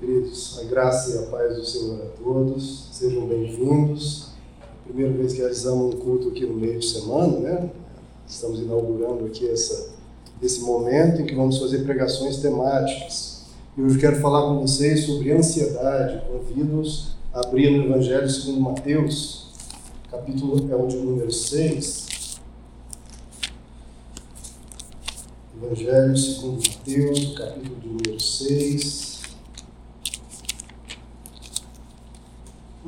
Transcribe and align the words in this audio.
Queridos, 0.00 0.58
a 0.58 0.64
graça 0.64 1.10
e 1.10 1.18
a 1.18 1.26
paz 1.26 1.56
do 1.56 1.62
Senhor 1.62 2.00
a 2.00 2.22
todos, 2.22 2.88
sejam 2.90 3.26
bem-vindos. 3.26 4.28
Primeira 4.86 5.12
vez 5.12 5.34
que 5.34 5.40
realizamos 5.40 5.94
um 5.94 5.98
culto 5.98 6.30
aqui 6.30 6.46
no 6.46 6.54
meio 6.54 6.78
de 6.78 6.86
semana, 6.86 7.38
né? 7.38 7.70
Estamos 8.26 8.60
inaugurando 8.60 9.26
aqui 9.26 9.46
essa, 9.46 9.90
esse 10.42 10.62
momento 10.62 11.20
em 11.20 11.26
que 11.26 11.34
vamos 11.34 11.58
fazer 11.58 11.84
pregações 11.84 12.38
temáticas. 12.38 13.42
E 13.76 13.82
hoje 13.82 13.98
quero 13.98 14.16
falar 14.22 14.40
com 14.48 14.60
vocês 14.66 15.04
sobre 15.04 15.32
ansiedade. 15.32 16.22
Convido-os 16.26 17.16
a 17.34 17.40
abrir 17.40 17.70
no 17.70 17.84
Evangelho 17.84 18.30
segundo 18.30 18.58
Mateus, 18.58 19.48
capítulo 20.10 20.66
é 20.72 20.76
o 20.76 20.86
de 20.86 20.96
número 20.96 21.30
6. 21.30 22.38
Evangelho 25.62 26.16
segundo 26.16 26.62
Mateus, 26.66 27.34
capítulo 27.36 27.76
de 27.80 27.86
número 27.86 28.18
6. 28.18 29.09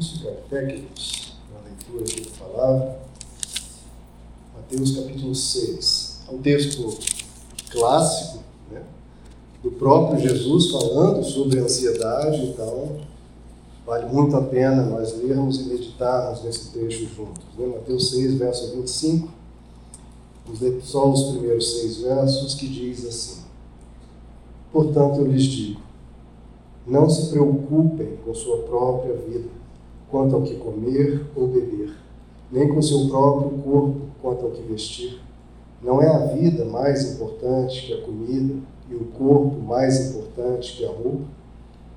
Vamos 0.02 0.18
ficar 0.18 0.32
técnicos 0.50 1.34
na 1.54 1.60
leitura 1.60 2.02
aqui 2.02 2.28
da 2.28 2.44
palavra. 2.44 2.98
Mateus 4.56 4.96
capítulo 4.96 5.32
6. 5.32 6.22
É 6.28 6.34
um 6.34 6.38
texto 6.38 6.98
clássico, 7.70 8.42
né? 8.68 8.82
do 9.62 9.70
próprio 9.70 10.18
Jesus 10.18 10.72
falando 10.72 11.22
sobre 11.22 11.60
ansiedade, 11.60 12.46
então 12.46 12.96
vale 13.86 14.06
muito 14.06 14.34
a 14.36 14.42
pena 14.42 14.82
nós 14.82 15.16
lermos 15.16 15.60
e 15.60 15.64
meditarmos 15.68 16.42
nesse 16.42 16.70
texto 16.70 17.06
juntos. 17.14 17.44
Né? 17.56 17.66
Mateus 17.66 18.10
6, 18.10 18.34
verso 18.34 18.74
25 18.74 19.28
Vamos 20.44 20.60
ler 20.60 20.80
só 20.82 21.12
os 21.12 21.30
primeiros 21.30 21.78
seis 21.78 21.98
versos 21.98 22.56
que 22.56 22.66
diz 22.66 23.06
assim: 23.06 23.42
Portanto, 24.72 25.20
eu 25.20 25.28
lhes 25.28 25.44
digo, 25.44 25.80
não 26.84 27.08
se 27.08 27.30
preocupem 27.30 28.16
com 28.24 28.34
sua 28.34 28.64
própria 28.64 29.14
vida, 29.14 29.61
quanto 30.12 30.36
ao 30.36 30.42
que 30.42 30.56
comer 30.56 31.24
ou 31.34 31.48
beber, 31.48 31.96
nem 32.52 32.68
com 32.68 32.82
seu 32.82 33.08
próprio 33.08 33.58
corpo, 33.62 34.00
quanto 34.20 34.44
ao 34.44 34.50
que 34.50 34.60
vestir. 34.60 35.18
Não 35.82 36.02
é 36.02 36.06
a 36.06 36.26
vida 36.26 36.66
mais 36.66 37.14
importante 37.14 37.86
que 37.86 37.94
a 37.94 38.02
comida 38.02 38.54
e 38.90 38.94
o 38.94 39.06
corpo 39.06 39.58
mais 39.58 40.10
importante 40.10 40.76
que 40.76 40.84
a 40.84 40.90
roupa? 40.90 41.24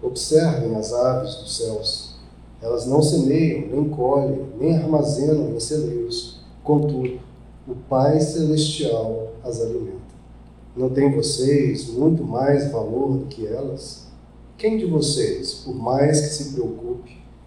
Observem 0.02 0.74
as 0.76 0.94
aves 0.94 1.36
dos 1.36 1.58
céus. 1.58 2.16
Elas 2.62 2.86
não 2.86 3.04
semeiam, 3.04 3.68
nem 3.68 3.90
colhem, 3.90 4.46
nem 4.58 4.78
armazenam 4.78 5.54
em 5.54 5.60
celeiros. 5.60 6.40
Contudo, 6.64 7.20
o 7.68 7.76
Pai 7.90 8.22
Celestial 8.22 9.34
as 9.44 9.60
alimenta. 9.60 10.16
Não 10.76 10.90
tem 10.90 11.12
vocês 11.12 11.90
muito 11.90 12.24
mais 12.24 12.72
valor 12.72 13.18
do 13.18 13.26
que 13.26 13.46
elas? 13.46 14.08
Quem 14.58 14.78
de 14.78 14.86
vocês, 14.86 15.54
por 15.66 15.76
mais 15.76 16.22
que 16.22 16.28
se 16.28 16.54
preocupe, 16.54 17.25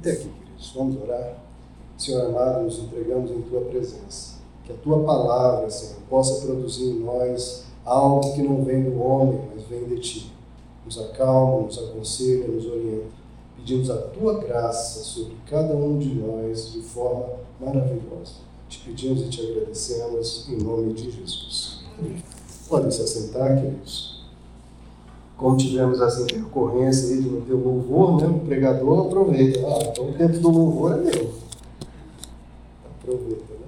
Até 0.00 0.12
aqui, 0.12 0.30
queridos. 0.30 0.72
Vamos 0.74 1.02
orar. 1.02 1.36
Senhor 1.98 2.24
amado, 2.24 2.62
nos 2.62 2.78
entregamos 2.78 3.30
em 3.30 3.42
Tua 3.42 3.60
presença. 3.60 4.36
Que 4.64 4.72
a 4.72 4.76
Tua 4.76 5.04
palavra, 5.04 5.68
Senhor, 5.68 6.00
possa 6.08 6.46
produzir 6.46 6.84
em 6.84 7.00
nós 7.00 7.64
algo 7.84 8.32
que 8.32 8.42
não 8.42 8.64
vem 8.64 8.82
do 8.82 8.98
homem, 8.98 9.38
mas 9.54 9.64
vem 9.64 9.84
de 9.84 10.00
Ti. 10.00 10.32
Nos 10.86 10.98
acalma, 10.98 11.66
nos 11.66 11.78
aconselha, 11.78 12.48
nos 12.48 12.64
orienta. 12.64 13.20
Pedimos 13.56 13.90
a 13.90 13.98
Tua 13.98 14.38
graça 14.38 15.00
sobre 15.00 15.36
cada 15.46 15.76
um 15.76 15.98
de 15.98 16.14
nós 16.14 16.72
de 16.72 16.80
forma 16.80 17.26
maravilhosa. 17.60 18.40
Te 18.70 18.78
pedimos 18.78 19.20
e 19.20 19.28
te 19.28 19.42
agradecemos 19.42 20.48
em 20.48 20.56
nome 20.62 20.94
de 20.94 21.10
Jesus. 21.10 21.80
Podem 22.70 22.90
se 22.90 23.02
assentar, 23.02 23.60
queridos. 23.60 24.09
Como 25.40 25.56
tivemos 25.56 25.98
essa 26.02 26.20
intercorrência 26.20 27.08
aí 27.08 27.22
de 27.22 27.30
não 27.30 27.40
ter 27.40 27.54
louvor, 27.54 28.20
né? 28.20 28.28
o 28.28 28.40
pregador 28.40 29.06
aproveita. 29.06 29.58
Ah, 29.66 29.88
então 29.90 30.10
o 30.10 30.12
tempo 30.12 30.38
do 30.38 30.50
louvor 30.50 30.92
é 30.92 30.96
meu. 30.96 31.30
Aproveita, 32.84 33.54
né? 33.54 33.66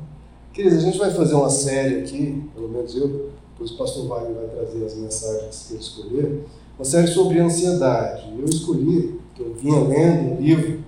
Queridos, 0.52 0.76
a 0.76 0.82
gente 0.82 0.98
vai 0.98 1.10
fazer 1.10 1.34
uma 1.34 1.48
série 1.48 2.00
aqui, 2.00 2.44
pelo 2.54 2.68
menos 2.68 2.94
eu, 2.94 3.30
depois 3.52 3.70
o 3.70 3.78
pastor 3.78 4.06
Wagner 4.06 4.34
vai 4.34 4.48
trazer 4.48 4.84
as 4.84 4.94
mensagens 4.96 5.64
que 5.66 5.72
ele 5.72 5.82
escolher, 5.82 6.44
uma 6.78 6.84
série 6.84 7.06
sobre 7.06 7.40
ansiedade. 7.40 8.34
Eu 8.38 8.44
escolhi, 8.44 9.18
que 9.34 9.40
eu 9.40 9.54
vinha 9.54 9.80
lendo 9.80 10.34
um 10.34 10.40
livro 10.42 10.80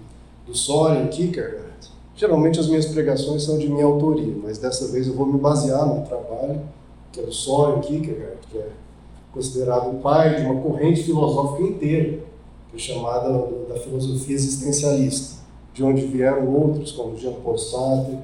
do 0.46 0.54
Soren 0.54 1.08
Kierkegaard, 1.08 1.64
Geralmente 2.14 2.60
as 2.60 2.68
minhas 2.68 2.84
pregações 2.84 3.42
são 3.42 3.56
de 3.56 3.68
minha 3.68 3.86
autoria, 3.86 4.34
mas 4.42 4.58
dessa 4.58 4.86
vez 4.88 5.06
eu 5.06 5.14
vou 5.14 5.24
me 5.24 5.38
basear 5.38 5.86
no 5.86 6.06
trabalho 6.06 6.60
que 7.10 7.20
é 7.20 7.22
do 7.22 7.32
Soren 7.32 7.80
Kierkegaard, 7.80 8.36
que 8.50 8.58
é 8.58 8.68
considerado 9.34 9.90
o 9.90 10.00
pai 10.00 10.36
de 10.36 10.46
uma 10.46 10.62
corrente 10.62 11.02
filosófica 11.02 11.64
inteira, 11.64 12.20
que 12.70 12.76
é 12.76 12.78
chamada 12.78 13.28
da 13.68 13.74
filosofia 13.74 14.36
existencialista, 14.36 15.42
de 15.74 15.82
onde 15.82 16.06
vieram 16.06 16.48
outros 16.54 16.92
como 16.92 17.16
Jean-Paul 17.16 17.58
Sartre 17.58 18.16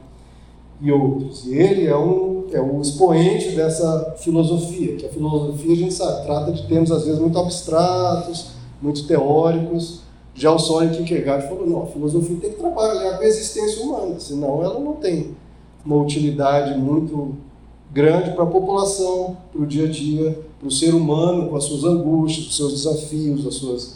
e 0.81 0.93
outros. 0.93 1.45
E 1.45 1.55
ele 1.55 1.87
é 1.87 1.97
um 1.97 2.31
é 2.53 2.61
o 2.61 2.81
expoente 2.81 3.53
dessa 3.53 4.17
filosofia, 4.19 4.97
que 4.97 5.07
a 5.07 5.09
filosofia 5.09 5.73
a 5.73 5.77
gente 5.77 5.95
sabe 5.95 6.25
trata 6.25 6.51
de 6.51 6.67
termos 6.67 6.91
às 6.91 7.05
vezes 7.05 7.21
muito 7.21 7.39
abstratos, 7.39 8.53
muito 8.83 9.07
teóricos, 9.07 10.01
já 10.35 10.51
o 10.51 10.59
Soren 10.59 10.91
Kierkegaard 10.91 11.49
falou, 11.49 11.67
não, 11.67 11.83
a 11.83 11.87
filosofia 11.87 12.37
tem 12.41 12.51
que 12.51 12.59
trabalhar 12.59 13.19
com 13.19 13.23
a 13.23 13.27
existência 13.27 13.85
humana, 13.85 14.19
senão 14.19 14.63
ela 14.63 14.81
não 14.81 14.95
tem 14.95 15.37
uma 15.85 15.97
utilidade 15.97 16.79
muito 16.79 17.37
grande 17.93 18.31
para 18.33 18.45
a 18.45 18.47
população, 18.47 19.37
para 19.53 19.63
o 19.63 19.67
dia 19.67 19.85
a 19.87 19.91
dia, 19.91 20.39
para 20.61 20.69
o 20.69 20.71
ser 20.71 20.95
humano, 20.95 21.49
com 21.49 21.57
as 21.57 21.65
suas 21.65 21.85
angústias, 21.85 22.49
os 22.49 22.57
seus 22.57 22.73
desafios, 22.75 23.47
as 23.47 23.55
suas, 23.55 23.95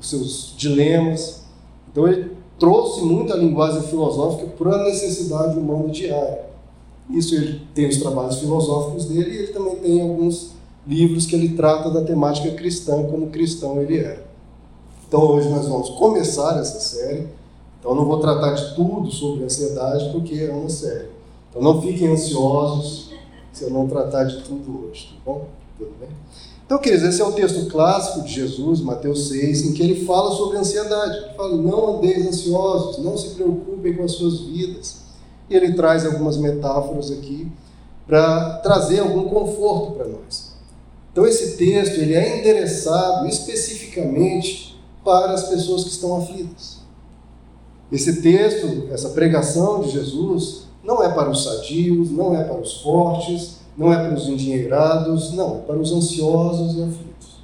os 0.00 0.10
seus 0.10 0.54
dilemas. 0.56 1.42
Então 1.90 2.08
ele 2.08 2.32
trouxe 2.58 3.02
muito 3.02 3.32
a 3.32 3.36
linguagem 3.36 3.82
filosófica 3.82 4.48
para 4.58 4.74
a 4.74 4.84
necessidade 4.84 5.56
humana 5.56 5.88
diária. 5.88 6.46
Isso 7.08 7.36
ele 7.36 7.62
tem 7.72 7.88
os 7.88 7.98
trabalhos 7.98 8.38
filosóficos 8.38 9.04
dele 9.04 9.30
e 9.30 9.38
ele 9.38 9.52
também 9.52 9.76
tem 9.76 10.02
alguns 10.02 10.50
livros 10.86 11.24
que 11.24 11.36
ele 11.36 11.50
trata 11.50 11.88
da 11.88 12.02
temática 12.02 12.50
cristã, 12.50 13.04
como 13.04 13.28
cristão 13.28 13.80
ele 13.80 13.98
era. 13.98 14.26
Então 15.06 15.20
hoje 15.24 15.48
nós 15.48 15.68
vamos 15.68 15.90
começar 15.90 16.58
essa 16.58 16.80
série. 16.80 17.28
Então 17.78 17.94
não 17.94 18.04
vou 18.04 18.18
tratar 18.18 18.54
de 18.54 18.74
tudo 18.74 19.10
sobre 19.10 19.44
ansiedade 19.44 20.10
porque 20.10 20.34
é 20.34 20.50
uma 20.50 20.68
série. 20.68 21.08
Então 21.48 21.62
não 21.62 21.80
fiquem 21.80 22.08
ansiosos 22.08 23.12
se 23.52 23.64
eu 23.64 23.70
não 23.70 23.86
tratar 23.86 24.24
de 24.24 24.42
tudo 24.42 24.88
hoje, 24.88 25.14
tá 25.14 25.20
bom? 25.24 25.46
Tudo 25.82 25.98
bem? 25.98 26.08
Então, 26.64 26.78
queridos, 26.78 27.06
esse 27.06 27.20
é 27.20 27.24
o 27.24 27.32
texto 27.32 27.66
clássico 27.66 28.22
de 28.22 28.32
Jesus, 28.32 28.80
Mateus 28.80 29.28
6, 29.28 29.66
em 29.66 29.72
que 29.72 29.82
ele 29.82 30.06
fala 30.06 30.34
sobre 30.34 30.56
ansiedade. 30.56 31.16
Ele 31.18 31.34
fala: 31.34 31.56
não 31.56 31.96
andeis 31.96 32.26
ansiosos, 32.26 32.98
não 32.98 33.16
se 33.16 33.30
preocupem 33.30 33.94
com 33.94 34.04
as 34.04 34.12
suas 34.12 34.40
vidas. 34.40 35.02
E 35.50 35.56
ele 35.56 35.74
traz 35.74 36.06
algumas 36.06 36.36
metáforas 36.36 37.10
aqui 37.10 37.50
para 38.06 38.58
trazer 38.58 39.00
algum 39.00 39.28
conforto 39.28 39.92
para 39.92 40.06
nós. 40.06 40.52
Então, 41.10 41.26
esse 41.26 41.56
texto 41.56 41.98
ele 41.98 42.14
é 42.14 42.38
endereçado 42.38 43.26
especificamente 43.26 44.80
para 45.04 45.32
as 45.32 45.48
pessoas 45.48 45.84
que 45.84 45.90
estão 45.90 46.16
aflitas. 46.16 46.78
Esse 47.90 48.22
texto, 48.22 48.88
essa 48.90 49.10
pregação 49.10 49.82
de 49.82 49.90
Jesus, 49.90 50.62
não 50.82 51.02
é 51.02 51.10
para 51.10 51.28
os 51.28 51.44
sadios, 51.44 52.10
não 52.10 52.34
é 52.34 52.44
para 52.44 52.58
os 52.58 52.80
fortes, 52.80 53.61
não 53.76 53.92
é 53.92 54.08
para 54.08 54.14
os 54.14 54.28
endinheirados, 54.28 55.32
não, 55.32 55.56
é 55.56 55.58
para 55.60 55.78
os 55.78 55.92
ansiosos 55.92 56.76
e 56.76 56.82
aflitos. 56.82 57.42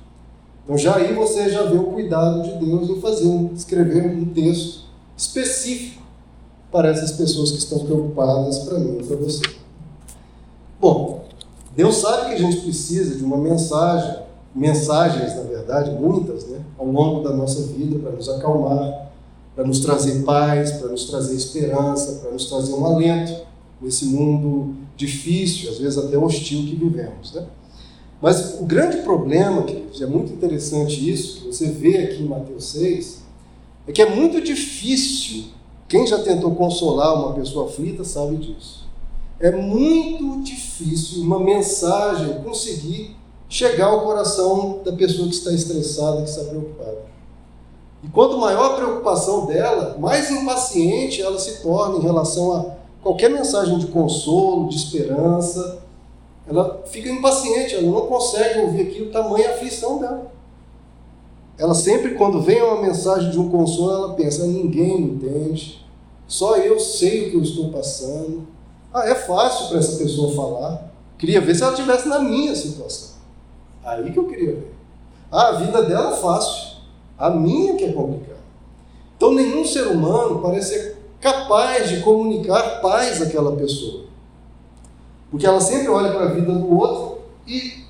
Então 0.65 0.77
já 0.77 0.97
aí 0.97 1.15
você 1.15 1.49
já 1.49 1.63
vê 1.63 1.79
o 1.79 1.85
cuidado 1.85 2.43
de 2.43 2.65
Deus 2.65 2.91
em 2.91 3.01
fazer, 3.01 3.51
escrever 3.55 4.07
um 4.07 4.27
texto 4.27 4.85
específico 5.17 6.03
para 6.71 6.89
essas 6.91 7.13
pessoas 7.13 7.51
que 7.53 7.59
estão 7.59 7.79
preocupadas 7.81 8.59
para 8.61 8.79
mim 8.79 8.99
e 9.01 9.05
para 9.05 9.17
você. 9.17 9.43
Bom, 10.81 11.25
Deus 11.75 11.97
sabe 11.97 12.27
que 12.27 12.35
a 12.35 12.39
gente 12.39 12.61
precisa 12.61 13.17
de 13.17 13.25
uma 13.25 13.39
mensagem 13.39 14.29
mensagens, 14.55 15.37
na 15.37 15.43
verdade, 15.43 15.91
muitas, 15.93 16.45
né, 16.47 16.61
ao 16.79 16.87
longo 16.87 17.23
da 17.23 17.35
nossa 17.35 17.63
vida 17.63 17.99
para 17.99 18.13
nos 18.13 18.29
acalmar, 18.29 19.11
para 19.55 19.65
nos 19.65 19.81
trazer 19.81 20.25
paz, 20.25 20.73
para 20.73 20.89
nos 20.89 21.05
trazer 21.05 21.35
esperança, 21.35 22.21
para 22.21 22.31
nos 22.33 22.47
trazer 22.47 22.73
um 22.75 22.85
alento 22.85 23.48
nesse 23.81 24.07
mundo 24.07 24.75
difícil, 24.97 25.71
às 25.71 25.79
vezes 25.79 25.99
até 25.99 26.19
hostil 26.19 26.65
que 26.65 26.77
vivemos. 26.77 27.33
Né? 27.33 27.47
Mas 28.21 28.61
o 28.61 28.65
grande 28.65 28.99
problema, 28.99 29.63
queridos, 29.63 30.03
é 30.03 30.07
muito 30.07 30.33
interessante 30.33 31.09
isso, 31.09 31.43
que 31.43 31.47
você 31.47 31.71
vê 31.71 31.99
aqui 31.99 32.23
em 32.23 32.27
Mateus 32.27 32.65
6, 32.73 33.23
é 33.87 33.93
que 33.93 34.03
é 34.03 34.15
muito 34.15 34.41
difícil, 34.41 35.45
quem 35.89 36.07
já 36.07 36.19
tentou 36.19 36.55
consolar 36.55 37.15
uma 37.15 37.33
pessoa 37.33 37.67
aflita 37.67 38.05
sabe 38.05 38.37
disso. 38.37 38.87
É 39.41 39.53
muito 39.53 40.43
difícil 40.43 41.23
uma 41.23 41.39
mensagem 41.39 42.43
conseguir 42.43 43.17
chegar 43.49 43.87
ao 43.87 44.03
coração 44.03 44.81
da 44.85 44.93
pessoa 44.93 45.29
que 45.29 45.35
está 45.35 45.53
estressada, 45.53 46.23
que 46.23 46.29
está 46.29 46.45
preocupada. 46.45 47.07
E 48.03 48.09
quanto 48.09 48.37
maior 48.37 48.73
a 48.73 48.77
preocupação 48.77 49.47
dela, 49.47 49.97
mais 49.99 50.31
impaciente 50.31 51.23
ela 51.23 51.39
se 51.39 51.63
torna 51.63 51.99
em 51.99 52.03
relação 52.03 52.53
a 52.53 52.78
qualquer 53.03 53.31
mensagem 53.31 53.79
de 53.79 53.87
consolo, 53.87 54.69
de 54.69 54.77
esperança, 54.77 55.83
ela 56.49 56.83
fica 56.87 57.09
impaciente, 57.09 57.75
ela 57.75 57.87
não 57.87 58.07
consegue 58.07 58.61
ouvir 58.61 58.83
aquilo, 58.83 59.11
tamanha 59.11 59.51
aflição 59.51 59.99
dela. 59.99 60.33
Ela 61.59 61.75
sempre, 61.75 62.15
quando 62.15 62.41
vem 62.41 62.63
uma 62.63 62.81
mensagem 62.81 63.31
de 63.31 63.39
um 63.39 63.51
consolo, 63.51 63.91
ela 63.91 64.15
pensa: 64.15 64.47
ninguém 64.47 65.01
me 65.01 65.11
entende, 65.13 65.85
só 66.27 66.57
eu 66.57 66.79
sei 66.79 67.27
o 67.27 67.31
que 67.31 67.37
eu 67.37 67.43
estou 67.43 67.71
passando. 67.71 68.47
Ah, 68.93 69.07
é 69.07 69.15
fácil 69.15 69.69
para 69.69 69.79
essa 69.79 69.99
pessoa 69.99 70.35
falar. 70.35 70.91
Queria 71.19 71.41
ver 71.41 71.55
se 71.55 71.63
ela 71.63 71.73
estivesse 71.73 72.09
na 72.09 72.21
minha 72.21 72.55
situação. 72.55 73.19
Aí 73.85 74.11
que 74.13 74.19
eu 74.19 74.27
queria 74.27 74.55
ver. 74.55 74.75
Ah, 75.31 75.49
a 75.49 75.53
vida 75.53 75.83
dela 75.83 76.13
é 76.13 76.17
fácil, 76.17 76.79
a 77.19 77.29
minha 77.29 77.75
que 77.75 77.85
é 77.85 77.93
complicada. 77.93 78.39
Então, 79.17 79.35
nenhum 79.35 79.65
ser 79.65 79.89
humano 79.89 80.41
parece 80.41 80.75
ser 80.75 80.98
capaz 81.21 81.89
de 81.89 82.01
comunicar 82.01 82.81
paz 82.81 83.21
àquela 83.21 83.57
pessoa. 83.57 84.05
Porque 85.31 85.47
ela 85.47 85.61
sempre 85.61 85.89
olha 85.89 86.11
para 86.11 86.25
a 86.25 86.29
vida 86.29 86.53
do 86.53 86.77
outro 86.77 87.19
e 87.47 87.85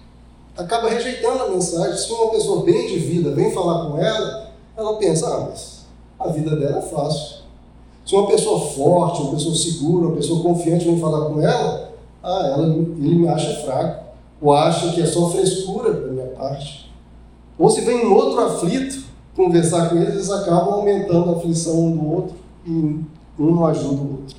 acaba 0.57 0.89
rejeitando 0.89 1.43
a 1.45 1.51
mensagem. 1.51 1.97
Se 1.97 2.13
uma 2.13 2.31
pessoa 2.31 2.65
bem 2.65 2.89
de 2.89 2.99
vida 2.99 3.31
vem 3.31 3.53
falar 3.53 3.89
com 3.89 3.99
ela, 3.99 4.51
ela 4.77 4.97
pensa: 4.97 5.29
ah, 5.29 5.49
mas 5.49 5.87
a 6.19 6.29
vida 6.29 6.57
dela 6.57 6.79
é 6.79 6.83
fácil. 6.83 7.39
Se 8.05 8.15
uma 8.15 8.27
pessoa 8.27 8.59
forte, 8.59 9.21
uma 9.21 9.33
pessoa 9.33 9.55
segura, 9.55 10.07
uma 10.07 10.17
pessoa 10.17 10.43
confiante 10.43 10.85
vem 10.85 10.99
falar 10.99 11.29
com 11.29 11.41
ela, 11.41 11.93
ah, 12.23 12.53
ela, 12.55 12.67
ele 12.67 13.15
me 13.15 13.29
acha 13.29 13.63
fraco, 13.65 14.05
ou 14.41 14.53
acha 14.53 14.93
que 14.93 15.03
é 15.03 15.07
só 15.07 15.29
frescura 15.31 15.93
da 15.93 16.09
minha 16.09 16.27
parte. 16.29 16.91
Ou 17.59 17.69
se 17.69 17.83
vem 17.83 18.07
um 18.07 18.15
outro 18.15 18.41
aflito 18.41 19.05
conversar 19.37 19.89
com 19.89 19.97
eles, 19.97 20.15
eles 20.15 20.31
acabam 20.31 20.75
aumentando 20.75 21.31
a 21.31 21.37
aflição 21.37 21.79
um 21.79 21.97
do 21.97 22.13
outro 22.13 22.37
e 22.67 23.01
um 23.39 23.65
ajuda 23.65 24.03
o 24.03 24.11
outro. 24.13 24.37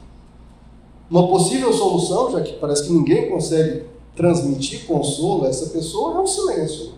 Uma 1.09 1.27
possível 1.27 1.73
solução, 1.73 2.31
já 2.31 2.41
que 2.41 2.53
parece 2.53 2.85
que 2.85 2.93
ninguém 2.93 3.29
consegue 3.29 3.83
transmitir 4.15 4.85
consolo 4.85 5.45
a 5.45 5.49
essa 5.49 5.67
pessoa, 5.67 6.17
é 6.17 6.21
o 6.21 6.27
silêncio. 6.27 6.91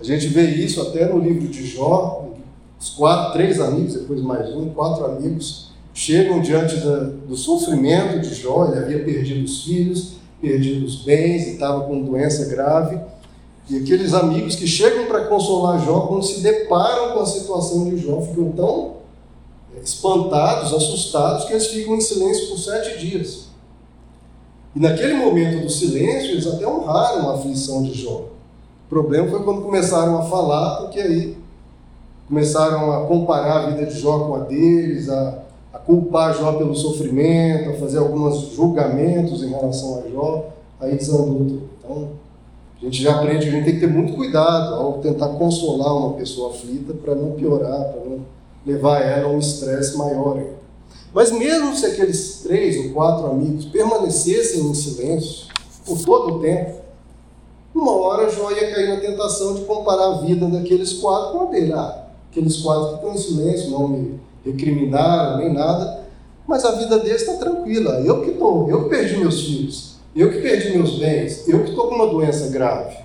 A 0.00 0.04
gente 0.04 0.28
vê 0.28 0.46
isso 0.46 0.80
até 0.80 1.06
no 1.06 1.18
livro 1.18 1.46
de 1.48 1.66
Jó, 1.66 2.30
os 2.80 2.90
quatro, 2.90 3.34
três 3.34 3.60
amigos, 3.60 3.94
depois 3.94 4.22
mais 4.22 4.48
um, 4.54 4.70
quatro 4.70 5.04
amigos, 5.04 5.70
chegam 5.92 6.40
diante 6.40 6.76
da, 6.76 7.00
do 7.28 7.36
sofrimento 7.36 8.20
de 8.20 8.34
Jó, 8.34 8.68
ele 8.68 8.78
havia 8.78 9.04
perdido 9.04 9.44
os 9.44 9.64
filhos, 9.64 10.12
perdido 10.40 10.86
os 10.86 11.04
bens 11.04 11.46
estava 11.48 11.84
com 11.84 12.00
doença 12.00 12.46
grave. 12.46 12.98
E 13.68 13.76
aqueles 13.76 14.14
amigos 14.14 14.56
que 14.56 14.66
chegam 14.66 15.04
para 15.06 15.26
consolar 15.26 15.84
Jó, 15.84 16.00
quando 16.06 16.24
se 16.24 16.40
deparam 16.40 17.12
com 17.12 17.20
a 17.20 17.26
situação 17.26 17.90
de 17.90 17.98
Jó, 17.98 18.22
ficam 18.22 18.50
tão 18.52 18.99
espantados, 19.82 20.72
assustados, 20.72 21.44
que 21.44 21.52
eles 21.52 21.66
ficam 21.66 21.96
em 21.96 22.00
silêncio 22.00 22.48
por 22.48 22.58
sete 22.58 22.98
dias. 22.98 23.50
E 24.74 24.80
naquele 24.80 25.14
momento 25.14 25.62
do 25.62 25.70
silêncio, 25.70 26.32
eles 26.32 26.46
até 26.46 26.66
honraram 26.66 27.30
a 27.30 27.34
aflição 27.34 27.82
de 27.82 27.94
Jó. 27.94 28.26
O 28.86 28.88
problema 28.88 29.28
foi 29.28 29.42
quando 29.42 29.62
começaram 29.62 30.18
a 30.18 30.22
falar, 30.22 30.82
porque 30.82 31.00
aí 31.00 31.36
começaram 32.28 32.92
a 32.92 33.06
comparar 33.06 33.64
a 33.64 33.70
vida 33.70 33.86
de 33.86 33.98
Jó 33.98 34.20
com 34.20 34.34
a 34.36 34.38
deles, 34.40 35.08
a, 35.08 35.42
a 35.72 35.78
culpar 35.78 36.36
Jó 36.36 36.52
pelo 36.52 36.74
sofrimento, 36.74 37.70
a 37.70 37.74
fazer 37.74 37.98
alguns 37.98 38.52
julgamentos 38.54 39.42
em 39.42 39.50
relação 39.50 39.98
a 39.98 40.08
Jó, 40.08 40.50
aí 40.80 40.96
desandou. 40.96 41.62
Então, 41.78 42.08
a 42.80 42.84
gente 42.84 43.02
já 43.02 43.16
aprende 43.16 43.46
que 43.46 43.48
a 43.48 43.52
gente 43.56 43.64
tem 43.64 43.74
que 43.74 43.80
ter 43.80 43.92
muito 43.92 44.14
cuidado 44.14 44.74
ao 44.74 44.94
tentar 44.94 45.28
consolar 45.30 45.94
uma 45.94 46.12
pessoa 46.14 46.50
aflita 46.50 46.94
para 46.94 47.14
não 47.14 47.32
piorar, 47.32 47.92
para 47.92 48.04
não 48.04 48.20
levar 48.66 49.00
ela 49.00 49.28
a 49.28 49.32
um 49.32 49.38
estresse 49.38 49.96
maior 49.96 50.36
ainda. 50.36 50.60
Mas 51.12 51.32
mesmo 51.32 51.74
se 51.74 51.86
aqueles 51.86 52.40
três 52.42 52.76
ou 52.84 52.92
quatro 52.92 53.26
amigos 53.26 53.64
permanecessem 53.66 54.60
em 54.60 54.74
silêncio 54.74 55.46
por 55.84 55.98
todo 56.00 56.36
o 56.36 56.40
tempo, 56.40 56.80
uma 57.74 57.92
hora 57.92 58.30
Jó 58.30 58.50
ia 58.50 58.72
cair 58.72 58.88
na 58.88 59.00
tentação 59.00 59.54
de 59.54 59.62
comparar 59.62 60.06
a 60.06 60.18
vida 60.18 60.46
daqueles 60.46 60.94
quatro 60.94 61.38
com 61.38 61.48
a 61.48 61.50
dele. 61.50 61.72
Ah, 61.72 62.06
aqueles 62.30 62.58
quatro 62.58 62.88
que 62.88 62.94
estão 62.94 63.14
em 63.14 63.18
silêncio, 63.18 63.70
não 63.70 63.88
me 63.88 64.20
recriminaram 64.44 65.38
nem 65.38 65.52
nada, 65.52 66.04
mas 66.46 66.64
a 66.64 66.72
vida 66.72 66.98
deles 66.98 67.22
está 67.22 67.34
tranquila. 67.34 68.00
Eu 68.00 68.22
que 68.22 68.30
estou, 68.30 68.68
eu 68.68 68.84
que 68.84 68.90
perdi 68.90 69.16
meus 69.16 69.40
filhos, 69.42 69.96
eu 70.14 70.30
que 70.30 70.40
perdi 70.40 70.76
meus 70.76 70.98
bens, 70.98 71.48
eu 71.48 71.62
que 71.62 71.70
estou 71.70 71.88
com 71.88 71.94
uma 71.94 72.06
doença 72.06 72.48
grave. 72.48 72.96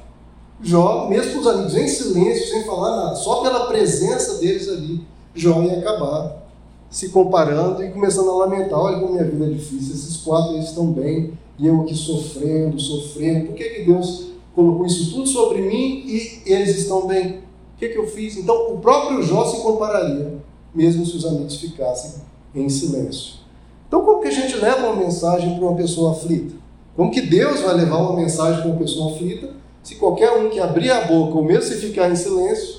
Jó, 0.61 1.07
mesmo 1.09 1.33
com 1.33 1.39
os 1.39 1.47
amigos 1.47 1.75
em 1.75 1.87
silêncio, 1.87 2.47
sem 2.47 2.63
falar 2.63 2.95
nada, 2.95 3.15
só 3.15 3.41
pela 3.41 3.67
presença 3.67 4.35
deles 4.35 4.67
ali, 4.69 5.05
Jó 5.35 5.61
ia 5.61 5.79
acabar 5.79 6.45
se 6.89 7.09
comparando 7.09 7.83
e 7.83 7.89
começando 7.89 8.29
a 8.29 8.35
lamentar: 8.35 8.79
olha 8.79 8.99
como 8.99 9.13
minha 9.13 9.25
vida 9.25 9.45
é 9.45 9.49
difícil, 9.49 9.93
esses 9.93 10.17
quatro 10.17 10.57
estão 10.57 10.87
bem, 10.87 11.33
e 11.59 11.67
eu 11.67 11.81
aqui 11.81 11.93
sofrendo, 11.93 12.79
sofrendo, 12.79 13.47
por 13.47 13.55
que, 13.55 13.63
que 13.69 13.83
Deus 13.83 14.27
colocou 14.55 14.85
isso 14.85 15.11
tudo 15.13 15.27
sobre 15.27 15.61
mim 15.61 16.03
e 16.05 16.41
eles 16.45 16.77
estão 16.77 17.05
bem? 17.05 17.43
O 17.75 17.77
que, 17.77 17.89
que 17.89 17.97
eu 17.97 18.07
fiz? 18.07 18.37
Então 18.37 18.73
o 18.73 18.77
próprio 18.77 19.21
Jó 19.21 19.45
se 19.45 19.61
compararia, 19.61 20.37
mesmo 20.73 21.05
se 21.05 21.17
os 21.17 21.25
amigos 21.25 21.57
ficassem 21.57 22.21
em 22.55 22.69
silêncio. 22.69 23.45
Então, 23.87 24.03
como 24.03 24.21
que 24.21 24.27
a 24.27 24.31
gente 24.31 24.55
leva 24.57 24.87
uma 24.87 24.95
mensagem 24.95 25.55
para 25.55 25.67
uma 25.67 25.75
pessoa 25.75 26.11
aflita? 26.11 26.55
Como 26.95 27.11
que 27.11 27.21
Deus 27.21 27.61
vai 27.61 27.75
levar 27.75 27.97
uma 27.97 28.15
mensagem 28.15 28.61
para 28.61 28.71
uma 28.71 28.77
pessoa 28.77 29.13
aflita 29.13 29.49
se 29.83 29.95
qualquer 29.95 30.31
um 30.31 30.49
que 30.49 30.59
abrir 30.59 30.89
a 30.89 31.01
boca, 31.01 31.37
ou 31.37 31.43
mesmo 31.43 31.63
se 31.63 31.75
ficar 31.75 32.09
em 32.09 32.15
silêncio, 32.15 32.74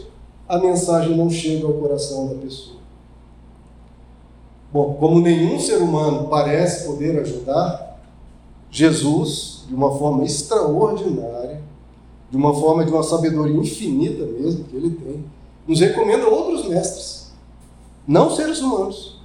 a 0.48 0.58
mensagem 0.58 1.16
não 1.16 1.28
chega 1.28 1.66
ao 1.66 1.74
coração 1.74 2.28
da 2.28 2.34
pessoa. 2.34 2.76
Bom, 4.72 4.94
como 4.94 5.20
nenhum 5.20 5.58
ser 5.58 5.78
humano 5.78 6.28
parece 6.28 6.86
poder 6.86 7.18
ajudar, 7.20 7.98
Jesus, 8.70 9.64
de 9.68 9.74
uma 9.74 9.96
forma 9.96 10.24
extraordinária, 10.24 11.62
de 12.30 12.36
uma 12.36 12.52
forma 12.54 12.84
de 12.84 12.90
uma 12.90 13.02
sabedoria 13.02 13.56
infinita 13.56 14.24
mesmo 14.24 14.64
que 14.64 14.76
ele 14.76 14.90
tem, 14.90 15.24
nos 15.66 15.80
recomenda 15.80 16.28
outros 16.28 16.68
mestres, 16.68 17.32
não 18.06 18.30
seres 18.30 18.60
humanos. 18.60 19.16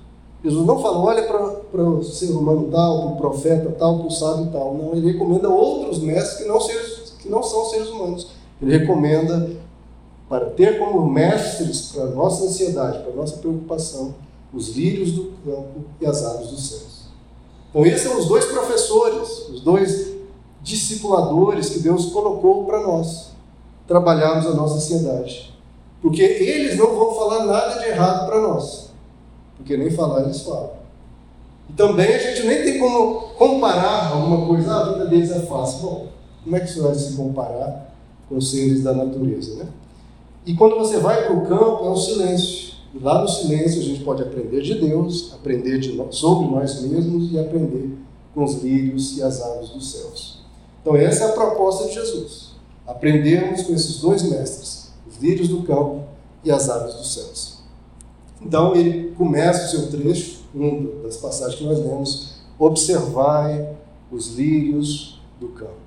Jesus 0.44 0.66
não 0.66 0.82
fala, 0.82 0.98
olha 0.98 1.24
para 1.24 1.84
o 1.84 2.04
ser 2.04 2.32
humano 2.32 2.70
tal, 2.72 3.02
para 3.02 3.12
o 3.12 3.18
profeta 3.18 3.76
tal, 3.78 4.00
para 4.00 4.08
o 4.08 4.12
sábio 4.12 4.50
tal. 4.52 4.74
Não, 4.74 4.94
ele 4.94 5.12
recomenda 5.12 5.48
outros 5.48 6.00
mestres 6.00 6.40
que 6.40 6.48
não, 6.48 6.60
seres, 6.60 7.14
que 7.20 7.30
não 7.30 7.44
são 7.44 7.66
seres 7.66 7.90
humanos. 7.90 8.28
Ele 8.60 8.76
recomenda 8.76 9.52
para 10.32 10.46
ter 10.46 10.80
como 10.80 11.06
mestres 11.10 11.92
para 11.92 12.04
a 12.04 12.08
nossa 12.08 12.46
ansiedade, 12.46 13.00
para 13.00 13.12
a 13.12 13.16
nossa 13.18 13.36
preocupação, 13.36 14.16
os 14.54 14.70
lírios 14.70 15.12
do 15.12 15.34
campo 15.44 15.84
e 16.00 16.06
as 16.06 16.24
aves 16.24 16.48
dos 16.48 16.70
céus. 16.70 17.02
Então, 17.70 17.86
esses 17.86 18.04
são 18.04 18.18
os 18.18 18.28
dois 18.28 18.46
professores, 18.46 19.50
os 19.50 19.60
dois 19.60 20.14
discipuladores 20.62 21.68
que 21.72 21.80
Deus 21.80 22.14
colocou 22.14 22.64
para 22.64 22.80
nós 22.80 23.32
trabalharmos 23.86 24.46
a 24.46 24.54
nossa 24.54 24.76
ansiedade. 24.76 25.54
Porque 26.02 26.22
eles 26.22 26.78
não 26.78 26.96
vão 26.96 27.14
falar 27.14 27.46
nada 27.46 27.82
de 27.82 27.90
errado 27.90 28.26
para 28.26 28.40
nós, 28.40 28.90
porque 29.58 29.76
nem 29.76 29.92
falar 29.92 30.22
eles 30.22 30.40
falam. 30.44 30.72
E 31.70 31.74
também 31.74 32.08
a 32.08 32.18
gente 32.18 32.48
nem 32.48 32.64
tem 32.64 32.80
como 32.80 33.34
comparar 33.38 34.14
alguma 34.14 34.48
coisa, 34.48 34.76
ah, 34.76 34.80
a 34.80 34.94
vida 34.94 35.06
deles 35.08 35.30
é 35.30 35.42
fácil. 35.42 35.82
Bom, 35.82 36.08
como 36.46 36.56
é 36.56 36.62
que 36.62 36.70
isso 36.70 36.84
vai 36.84 36.96
se 36.96 37.18
comparar 37.18 37.94
com 38.30 38.38
os 38.38 38.50
seres 38.50 38.82
da 38.82 38.94
natureza, 38.94 39.56
né? 39.56 39.68
E 40.46 40.56
quando 40.56 40.78
você 40.78 40.98
vai 40.98 41.26
para 41.26 41.36
o 41.36 41.46
campo, 41.46 41.86
é 41.86 41.90
o 41.90 41.96
silêncio. 41.96 42.72
E 42.94 43.00
lá 43.00 43.22
no 43.22 43.28
silêncio 43.28 43.80
a 43.80 43.84
gente 43.84 44.04
pode 44.04 44.22
aprender 44.22 44.62
de 44.62 44.76
Deus, 44.76 45.34
aprender 45.34 45.80
de 45.80 45.94
nós, 45.94 46.16
sobre 46.16 46.48
nós 46.50 46.82
mesmos 46.82 47.32
e 47.32 47.40
aprender 47.40 47.98
com 48.34 48.44
os 48.44 48.56
lírios 48.62 49.18
e 49.18 49.24
as 49.24 49.42
aves 49.42 49.70
dos 49.70 49.92
céus. 49.92 50.42
Então, 50.82 50.96
essa 50.96 51.26
é 51.26 51.28
a 51.30 51.34
proposta 51.34 51.88
de 51.88 51.94
Jesus. 51.94 52.52
Aprendermos 52.88 53.64
com 53.64 53.74
esses 53.74 54.00
dois 54.00 54.24
mestres, 54.24 54.92
os 55.08 55.18
lírios 55.18 55.48
do 55.48 55.64
campo 55.64 56.04
e 56.44 56.52
as 56.52 56.70
aves 56.70 56.96
dos 56.96 57.14
céus. 57.14 57.60
Então, 58.42 58.76
ele 58.76 59.12
começa 59.12 59.66
o 59.66 59.70
seu 59.70 59.92
trecho, 59.92 60.42
uma 60.54 61.04
das 61.04 61.18
passagens 61.18 61.60
que 61.60 61.66
nós 61.66 61.78
lemos: 61.78 62.42
observai 62.58 63.76
os 64.12 64.36
lírios 64.36 65.22
do 65.40 65.50
campo. 65.50 65.82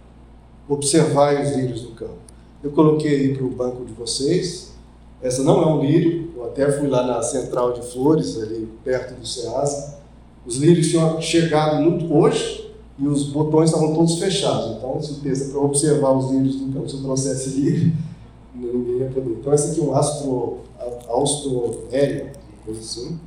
Observai 0.69 1.43
os 1.43 1.57
lírios 1.57 1.83
do 1.83 1.91
campo. 1.91 2.24
Eu 2.65 2.71
coloquei 2.71 3.15
aí 3.15 3.35
para 3.35 3.45
o 3.45 3.51
banco 3.51 3.85
de 3.85 3.93
vocês. 3.93 4.73
Essa 5.21 5.43
não 5.43 5.63
é 5.63 5.67
um 5.67 5.85
lírio, 5.85 6.31
eu 6.35 6.45
até 6.47 6.73
fui 6.73 6.89
lá 6.89 7.07
na 7.07 7.23
central 7.23 7.75
de 7.75 7.83
flores, 7.83 8.41
ali 8.41 8.67
perto 8.83 9.21
do 9.21 9.27
Ceasa. 9.27 9.99
Os 10.47 10.57
lírios 10.57 10.89
tinham 10.89 11.21
chegado 11.21 11.83
muito 11.83 12.11
hoje, 12.15 12.73
e 12.99 13.07
os 13.07 13.25
botões 13.25 13.69
estavam 13.69 13.95
todos 13.95 14.19
fechados. 14.19 14.79
Então, 14.79 15.01
se 15.03 15.15
pensa 15.15 15.51
para 15.51 15.61
observar 15.61 16.13
os 16.13 16.31
lírios 16.31 16.57
do 16.57 16.73
campo, 16.73 16.89
se 16.89 16.97
eu 16.97 17.03
trouxesse 17.03 17.51
lírio, 17.51 17.93
ninguém 18.57 18.99
ia 19.01 19.11
poder. 19.11 19.33
Então, 19.33 19.53
esse 19.53 19.73
aqui 19.73 19.81
é 19.81 19.85
um 19.85 19.95
astro, 19.95 20.61
austromério, 21.07 22.31
coisa 22.65 22.81
assim. 22.81 23.19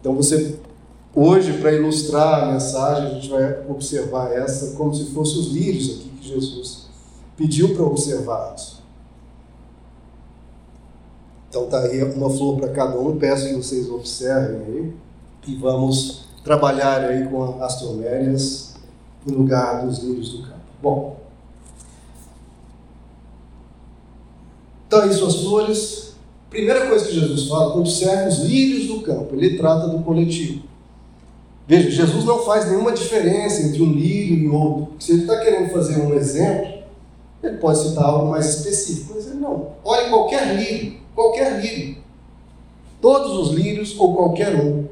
Então, 0.00 0.14
você, 0.14 0.56
hoje, 1.16 1.54
para 1.54 1.72
ilustrar 1.72 2.44
a 2.44 2.52
mensagem, 2.52 3.06
a 3.06 3.14
gente 3.14 3.28
vai 3.28 3.66
observar 3.68 4.32
essa 4.32 4.76
como 4.76 4.94
se 4.94 5.06
fossem 5.06 5.40
os 5.40 5.48
lírios 5.48 5.90
aqui 5.90 6.08
que 6.20 6.28
Jesus 6.28 6.87
pediu 7.38 7.74
para 7.74 7.84
observarmos. 7.84 8.78
Então, 11.48 11.66
tá 11.66 11.80
aí 11.80 12.02
uma 12.02 12.28
flor 12.28 12.58
para 12.58 12.68
cada 12.68 12.98
um, 12.98 13.16
peço 13.16 13.48
que 13.48 13.54
vocês 13.54 13.88
observem 13.88 14.60
aí 14.60 14.92
e 15.46 15.54
vamos 15.54 16.24
trabalhar 16.44 17.00
aí 17.04 17.26
com 17.28 17.62
astromérias 17.62 18.74
no 19.24 19.38
lugar 19.38 19.86
dos 19.86 20.00
lírios 20.00 20.30
do 20.32 20.42
campo. 20.42 20.58
Bom, 20.82 21.16
então 24.86 25.02
aí 25.02 25.12
suas 25.12 25.36
flores. 25.36 26.08
Primeira 26.50 26.86
coisa 26.86 27.06
que 27.06 27.14
Jesus 27.14 27.46
fala, 27.46 27.76
observe 27.76 28.28
os 28.28 28.38
lírios 28.38 28.86
do 28.86 29.02
campo. 29.02 29.34
Ele 29.34 29.58
trata 29.58 29.86
do 29.86 30.02
coletivo. 30.02 30.62
Veja, 31.66 31.90
Jesus 31.90 32.24
não 32.24 32.38
faz 32.42 32.70
nenhuma 32.70 32.92
diferença 32.92 33.62
entre 33.62 33.82
um 33.82 33.92
lírio 33.92 34.38
e 34.38 34.48
outro. 34.48 34.94
Se 34.98 35.12
ele 35.12 35.22
está 35.22 35.38
querendo 35.40 35.70
fazer 35.70 36.00
um 36.00 36.14
exemplo, 36.14 36.77
ele 37.42 37.58
pode 37.58 37.78
citar 37.78 38.04
algo 38.04 38.30
mais 38.30 38.46
específico, 38.46 39.12
mas 39.14 39.26
ele 39.26 39.36
não. 39.36 39.68
Olhe 39.84 40.08
qualquer 40.08 40.56
lírio, 40.56 40.98
qualquer 41.14 41.60
lírio. 41.60 41.98
Todos 43.00 43.38
os 43.38 43.54
lírios 43.54 43.98
ou 43.98 44.14
qualquer 44.14 44.56
um. 44.56 44.86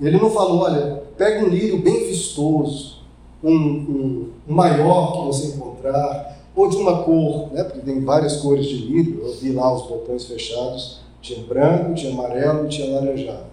Ele 0.00 0.18
não 0.18 0.30
falou, 0.30 0.62
olha, 0.62 1.02
pega 1.16 1.44
um 1.44 1.48
lírio 1.48 1.78
bem 1.82 2.06
vistoso, 2.06 3.02
um, 3.42 3.50
um, 3.50 4.30
maior 4.46 5.12
que 5.12 5.26
você 5.26 5.56
encontrar, 5.56 6.38
ou 6.54 6.68
de 6.68 6.76
uma 6.76 7.02
cor, 7.02 7.52
né? 7.52 7.64
porque 7.64 7.80
tem 7.80 8.04
várias 8.04 8.36
cores 8.36 8.66
de 8.66 8.76
lírio, 8.76 9.20
eu 9.24 9.34
vi 9.34 9.52
lá 9.52 9.72
os 9.74 9.82
botões 9.82 10.24
fechados, 10.24 11.00
tinha 11.20 11.44
branco, 11.44 11.94
tinha 11.94 12.12
amarelo 12.12 12.68
tinha 12.68 12.94
laranjado. 12.94 13.48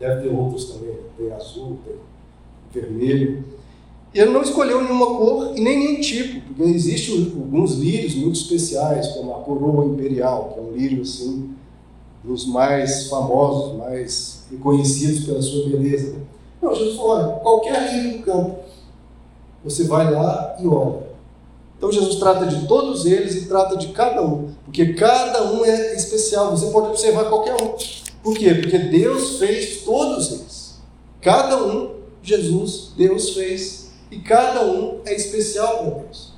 Deve 0.00 0.22
ter 0.22 0.34
outros 0.34 0.66
também, 0.66 0.96
tem 1.16 1.32
azul, 1.32 1.78
tem 1.84 1.96
vermelho. 2.72 3.44
Ele 4.14 4.30
não 4.30 4.42
escolheu 4.42 4.82
nenhuma 4.82 5.06
cor 5.06 5.52
e 5.56 5.60
nem 5.60 5.78
nenhum 5.78 6.00
tipo, 6.00 6.40
porque 6.48 6.62
existem 6.62 7.32
alguns 7.36 7.74
lírios 7.74 8.14
muito 8.14 8.36
especiais, 8.36 9.08
como 9.08 9.34
a 9.34 9.40
coroa 9.40 9.84
imperial, 9.84 10.52
que 10.52 10.60
é 10.60 10.62
um 10.62 10.72
lírio 10.72 11.02
assim, 11.02 11.50
dos 12.24 12.46
mais 12.46 13.08
famosos, 13.08 13.76
mais 13.76 14.44
reconhecidos 14.50 15.24
pela 15.24 15.42
sua 15.42 15.68
beleza. 15.68 16.16
Não, 16.60 16.74
Jesus 16.74 16.96
falou: 16.96 17.10
olha, 17.10 17.28
qualquer 17.40 17.92
lírio 17.92 18.18
do 18.18 18.24
campo, 18.24 18.56
você 19.62 19.84
vai 19.84 20.10
lá 20.10 20.56
e 20.60 20.66
olha. 20.66 21.08
Então 21.76 21.92
Jesus 21.92 22.16
trata 22.16 22.46
de 22.46 22.66
todos 22.66 23.06
eles 23.06 23.36
e 23.36 23.46
trata 23.46 23.76
de 23.76 23.88
cada 23.88 24.20
um, 24.20 24.50
porque 24.64 24.94
cada 24.94 25.52
um 25.52 25.64
é 25.64 25.94
especial. 25.94 26.50
Você 26.50 26.70
pode 26.70 26.88
observar 26.88 27.26
qualquer 27.26 27.54
um. 27.62 27.76
Por 28.22 28.36
quê? 28.36 28.52
Porque 28.54 28.78
Deus 28.78 29.38
fez 29.38 29.82
todos 29.82 30.32
eles. 30.32 30.78
Cada 31.20 31.62
um, 31.64 31.94
Jesus, 32.22 32.92
Deus 32.96 33.30
fez. 33.30 33.87
E 34.10 34.18
cada 34.18 34.64
um 34.64 35.00
é 35.04 35.14
especial 35.14 35.78
para 35.78 36.02
Deus. 36.02 36.32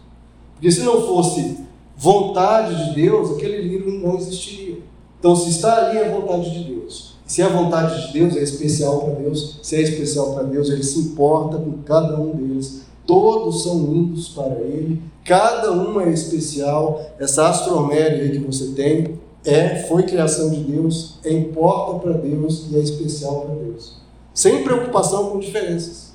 Porque 0.55 0.71
se 0.71 0.81
não 0.81 1.07
fosse 1.07 1.59
vontade 1.97 2.87
de 2.87 2.95
Deus, 2.95 3.33
aquele 3.33 3.63
livro 3.63 3.93
não 3.93 4.17
existiria. 4.17 4.79
Então, 5.19 5.37
se 5.37 5.51
está 5.51 5.87
ali, 5.87 5.99
é 5.99 6.11
vontade 6.11 6.51
de 6.51 6.73
Deus. 6.73 7.15
Se 7.27 7.43
é 7.43 7.49
vontade 7.49 8.07
de 8.07 8.13
Deus, 8.13 8.37
é 8.37 8.43
especial 8.43 9.01
para 9.01 9.15
Deus. 9.15 9.61
Se 9.63 9.77
é 9.77 9.83
especial 9.83 10.35
para 10.35 10.45
Deus, 10.45 10.69
Ele 10.69 10.83
se 10.83 10.99
importa 10.99 11.59
com 11.59 11.83
cada 11.85 12.19
um 12.19 12.35
deles. 12.35 12.83
Todos 13.07 13.63
são 13.63 13.87
lindos 13.87 14.29
para 14.31 14.55
Ele. 14.55 15.01
Cada 15.25 15.73
um 15.73 16.01
é 16.01 16.11
especial. 16.11 17.01
Essa 17.19 17.49
astroméria 17.49 18.31
que 18.31 18.39
você 18.39 18.69
tem 18.73 19.19
é, 19.45 19.85
foi 19.85 20.03
criação 20.03 20.51
de 20.51 20.61
Deus, 20.61 21.19
é 21.25 21.33
importa 21.33 21.99
para 21.99 22.13
Deus 22.13 22.67
e 22.71 22.77
é 22.77 22.81
especial 22.81 23.43
para 23.43 23.55
Deus. 23.55 23.97
Sem 24.35 24.63
preocupação 24.63 25.31
com 25.31 25.39
diferenças. 25.39 26.10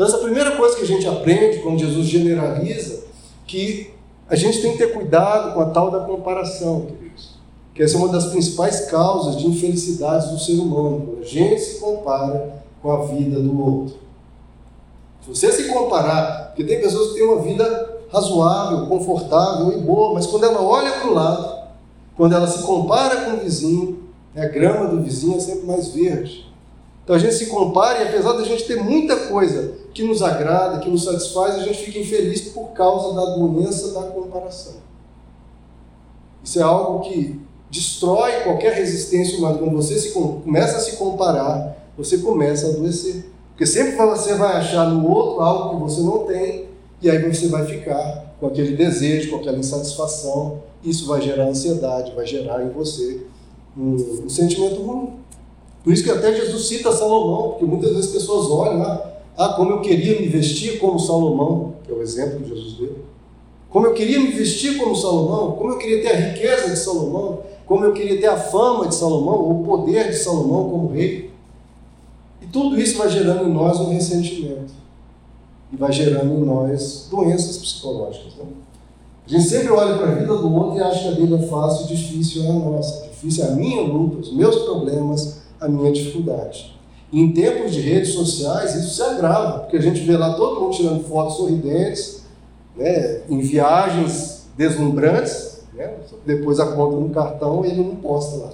Então, 0.00 0.08
essa 0.08 0.24
primeira 0.24 0.56
coisa 0.56 0.76
que 0.76 0.82
a 0.82 0.86
gente 0.86 1.06
aprende 1.06 1.58
quando 1.58 1.78
Jesus 1.78 2.06
generaliza, 2.06 3.04
que 3.46 3.90
a 4.30 4.34
gente 4.34 4.62
tem 4.62 4.72
que 4.72 4.78
ter 4.78 4.94
cuidado 4.94 5.52
com 5.52 5.60
a 5.60 5.66
tal 5.66 5.90
da 5.90 6.00
comparação, 6.00 6.86
queridos. 6.86 7.34
Que 7.74 7.82
essa 7.82 7.96
é 7.96 7.98
uma 7.98 8.08
das 8.08 8.28
principais 8.28 8.86
causas 8.86 9.36
de 9.36 9.46
infelicidades 9.46 10.30
do 10.30 10.38
ser 10.38 10.54
humano, 10.54 11.18
a 11.20 11.24
gente 11.26 11.60
se 11.60 11.80
compara 11.80 12.62
com 12.82 12.90
a 12.90 13.04
vida 13.04 13.40
do 13.40 13.62
outro. 13.62 13.96
Se 15.20 15.28
você 15.28 15.52
se 15.52 15.64
comparar, 15.64 16.46
porque 16.46 16.64
tem 16.64 16.80
pessoas 16.80 17.08
que 17.08 17.18
têm 17.18 17.28
uma 17.28 17.42
vida 17.42 17.98
razoável, 18.10 18.86
confortável 18.86 19.70
e 19.70 19.82
boa, 19.82 20.14
mas 20.14 20.26
quando 20.26 20.44
ela 20.44 20.62
olha 20.62 20.92
para 20.92 21.10
o 21.10 21.12
lado, 21.12 21.58
quando 22.16 22.34
ela 22.34 22.46
se 22.46 22.62
compara 22.62 23.26
com 23.26 23.32
o 23.32 23.40
vizinho, 23.40 24.02
a 24.34 24.46
grama 24.46 24.86
do 24.86 25.02
vizinho 25.02 25.36
é 25.36 25.40
sempre 25.40 25.66
mais 25.66 25.88
verde. 25.88 26.50
Então 27.04 27.14
a 27.14 27.18
gente 27.18 27.34
se 27.34 27.46
compara 27.50 27.98
e 27.98 28.08
apesar 28.08 28.32
da 28.32 28.44
gente 28.44 28.64
ter 28.64 28.82
muita 28.82 29.14
coisa 29.26 29.79
que 29.92 30.02
nos 30.02 30.22
agrada, 30.22 30.78
que 30.78 30.88
nos 30.88 31.04
satisfaz, 31.04 31.56
a 31.56 31.62
gente 31.62 31.78
fica 31.78 31.98
infeliz 31.98 32.42
por 32.52 32.68
causa 32.68 33.14
da 33.14 33.36
doença 33.36 33.92
da 33.92 34.02
comparação. 34.08 34.74
Isso 36.42 36.58
é 36.58 36.62
algo 36.62 37.00
que 37.00 37.40
destrói 37.70 38.40
qualquer 38.42 38.72
resistência 38.74 39.38
humana. 39.38 39.58
Quando 39.58 39.76
você 39.76 39.98
se, 39.98 40.10
começa 40.12 40.76
a 40.78 40.80
se 40.80 40.96
comparar, 40.96 41.76
você 41.96 42.18
começa 42.18 42.66
a 42.66 42.70
adoecer. 42.70 43.24
Porque 43.50 43.66
sempre 43.66 43.94
você 43.94 44.34
vai 44.34 44.56
achar 44.56 44.88
no 44.88 45.08
outro 45.08 45.40
algo 45.40 45.76
que 45.76 45.82
você 45.82 46.00
não 46.00 46.24
tem, 46.24 46.68
e 47.02 47.10
aí 47.10 47.18
você 47.30 47.48
vai 47.48 47.66
ficar 47.66 48.34
com 48.40 48.46
aquele 48.46 48.74
desejo, 48.74 49.30
com 49.30 49.36
aquela 49.36 49.58
insatisfação, 49.58 50.62
isso 50.82 51.06
vai 51.06 51.20
gerar 51.20 51.44
ansiedade, 51.44 52.14
vai 52.14 52.26
gerar 52.26 52.62
em 52.64 52.70
você 52.70 53.20
um, 53.76 54.24
um 54.24 54.28
sentimento 54.28 54.82
ruim. 54.82 55.14
Por 55.84 55.92
isso 55.92 56.02
que 56.02 56.10
até 56.10 56.34
Jesus 56.34 56.66
cita 56.66 56.92
Salomão, 56.92 57.50
porque 57.50 57.64
muitas 57.64 57.90
vezes 57.90 58.06
as 58.06 58.12
pessoas 58.12 58.50
olham, 58.50 58.82
ah, 58.82 59.10
ah, 59.40 59.54
como 59.54 59.70
eu 59.70 59.80
queria 59.80 60.20
me 60.20 60.28
vestir 60.28 60.78
como 60.78 60.98
Salomão, 60.98 61.76
que 61.82 61.90
é 61.90 61.94
o 61.94 62.02
exemplo 62.02 62.40
que 62.40 62.50
Jesus 62.50 62.74
deu. 62.74 62.98
Como 63.70 63.86
eu 63.86 63.94
queria 63.94 64.20
me 64.20 64.32
vestir 64.32 64.76
como 64.76 64.94
Salomão, 64.94 65.52
como 65.52 65.72
eu 65.72 65.78
queria 65.78 66.02
ter 66.02 66.08
a 66.08 66.16
riqueza 66.16 66.68
de 66.68 66.76
Salomão, 66.78 67.40
como 67.64 67.86
eu 67.86 67.94
queria 67.94 68.20
ter 68.20 68.26
a 68.26 68.36
fama 68.36 68.86
de 68.86 68.94
Salomão, 68.94 69.50
o 69.50 69.64
poder 69.64 70.10
de 70.10 70.16
Salomão 70.18 70.68
como 70.68 70.92
rei. 70.92 71.30
E 72.42 72.46
tudo 72.48 72.78
isso 72.78 72.98
vai 72.98 73.08
gerando 73.08 73.48
em 73.48 73.50
nós 73.50 73.80
um 73.80 73.88
ressentimento. 73.88 74.74
E 75.72 75.76
vai 75.76 75.90
gerando 75.90 76.34
em 76.34 76.44
nós 76.44 77.08
doenças 77.10 77.56
psicológicas. 77.56 78.34
Né? 78.34 78.44
A 79.26 79.30
gente 79.30 79.44
sempre 79.44 79.70
olha 79.70 79.96
para 79.96 80.12
a 80.12 80.14
vida 80.16 80.36
do 80.36 80.54
outro 80.54 80.76
e 80.76 80.82
acha 80.82 81.00
que 81.00 81.08
a 81.08 81.12
vida 81.12 81.36
é 81.36 81.46
fácil 81.46 81.86
difícil 81.86 82.44
é 82.44 82.50
a 82.50 82.52
nossa. 82.52 83.08
Difícil 83.08 83.44
é 83.44 83.48
a 83.48 83.52
minha 83.52 83.80
luta, 83.80 84.18
os 84.18 84.34
meus 84.34 84.56
problemas, 84.64 85.38
a 85.58 85.66
minha 85.66 85.90
dificuldade. 85.90 86.78
Em 87.12 87.32
tempos 87.32 87.72
de 87.72 87.80
redes 87.80 88.12
sociais, 88.12 88.74
isso 88.74 88.94
se 88.94 89.02
agrava, 89.02 89.60
porque 89.60 89.76
a 89.76 89.80
gente 89.80 90.00
vê 90.00 90.16
lá 90.16 90.34
todo 90.34 90.60
mundo 90.60 90.76
tirando 90.76 91.04
fotos 91.04 91.36
sorridentes, 91.36 92.22
né, 92.76 93.22
em 93.28 93.40
viagens 93.40 94.46
deslumbrantes, 94.56 95.62
né, 95.74 95.92
depois 96.24 96.60
a 96.60 96.66
conta 96.72 96.96
no 96.96 97.10
cartão 97.10 97.64
e 97.64 97.70
ele 97.70 97.82
não 97.82 97.96
posta 97.96 98.36
lá. 98.36 98.50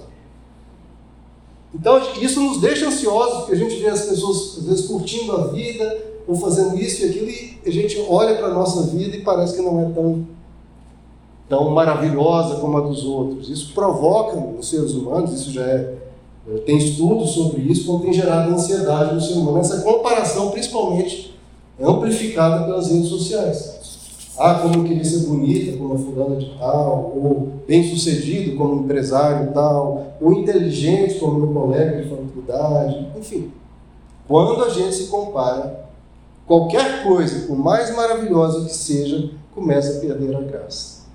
Então, 1.73 2.01
isso 2.19 2.41
nos 2.41 2.59
deixa 2.59 2.87
ansiosos, 2.87 3.39
porque 3.39 3.53
a 3.53 3.57
gente 3.57 3.75
vê 3.75 3.89
as 3.89 4.05
pessoas, 4.05 4.57
às 4.57 4.63
vezes, 4.65 4.87
curtindo 4.87 5.33
a 5.33 5.47
vida, 5.47 6.05
ou 6.27 6.35
fazendo 6.35 6.77
isso 6.77 7.05
e 7.05 7.09
aquilo, 7.09 7.29
e 7.29 7.59
a 7.65 7.71
gente 7.71 8.03
olha 8.09 8.35
para 8.35 8.47
a 8.47 8.53
nossa 8.53 8.83
vida 8.83 9.15
e 9.15 9.21
parece 9.21 9.55
que 9.55 9.61
não 9.61 9.81
é 9.81 9.89
tão 9.93 10.25
tão 11.47 11.69
maravilhosa 11.69 12.55
como 12.55 12.77
a 12.77 12.81
dos 12.81 13.05
outros. 13.05 13.49
Isso 13.49 13.73
provoca 13.73 14.35
nos 14.35 14.69
seres 14.69 14.91
humanos, 14.91 15.31
isso 15.31 15.51
já 15.51 15.61
é, 15.61 15.93
tem 16.65 16.77
estudos 16.77 17.31
sobre 17.31 17.61
isso, 17.61 17.85
como 17.85 18.03
tem 18.03 18.13
gerado 18.13 18.53
ansiedade 18.53 19.13
no 19.13 19.21
ser 19.21 19.33
humano. 19.33 19.59
Essa 19.59 19.81
comparação, 19.81 20.51
principalmente, 20.51 21.37
é 21.77 21.85
amplificada 21.85 22.63
pelas 22.63 22.89
redes 22.89 23.09
sociais. 23.09 23.77
Ah, 24.39 24.59
como 24.61 24.75
eu 24.75 24.83
queria 24.83 25.03
ser 25.03 25.25
bonita 25.25 25.75
como 25.77 25.95
a 25.95 25.97
fulana 25.97 26.35
de 26.35 26.57
tal, 26.59 27.13
ou 27.15 27.53
bem-sucedido 27.67 28.55
como 28.55 28.83
empresário 28.83 29.51
tal, 29.51 30.15
ou 30.21 30.33
inteligente 30.33 31.19
como 31.19 31.39
meu 31.39 31.61
colega 31.61 32.01
de 32.01 32.09
faculdade, 32.09 33.07
enfim. 33.17 33.51
Quando 34.27 34.63
a 34.63 34.69
gente 34.69 34.93
se 34.93 35.07
compara, 35.07 35.89
qualquer 36.45 37.03
coisa, 37.03 37.47
por 37.47 37.57
mais 37.57 37.93
maravilhosa 37.95 38.65
que 38.65 38.73
seja, 38.73 39.31
começa 39.53 39.97
a 39.97 40.01
perder 40.01 40.35
a 40.35 40.41
graça. 40.41 41.07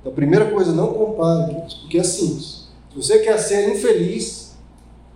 Então, 0.00 0.12
a 0.12 0.14
primeira 0.14 0.50
coisa, 0.50 0.72
não 0.72 0.92
compare, 0.92 1.54
porque 1.80 1.98
é 1.98 2.04
simples. 2.04 2.68
Se 2.90 2.96
você 2.96 3.18
quer 3.20 3.38
ser 3.38 3.74
infeliz, 3.74 4.47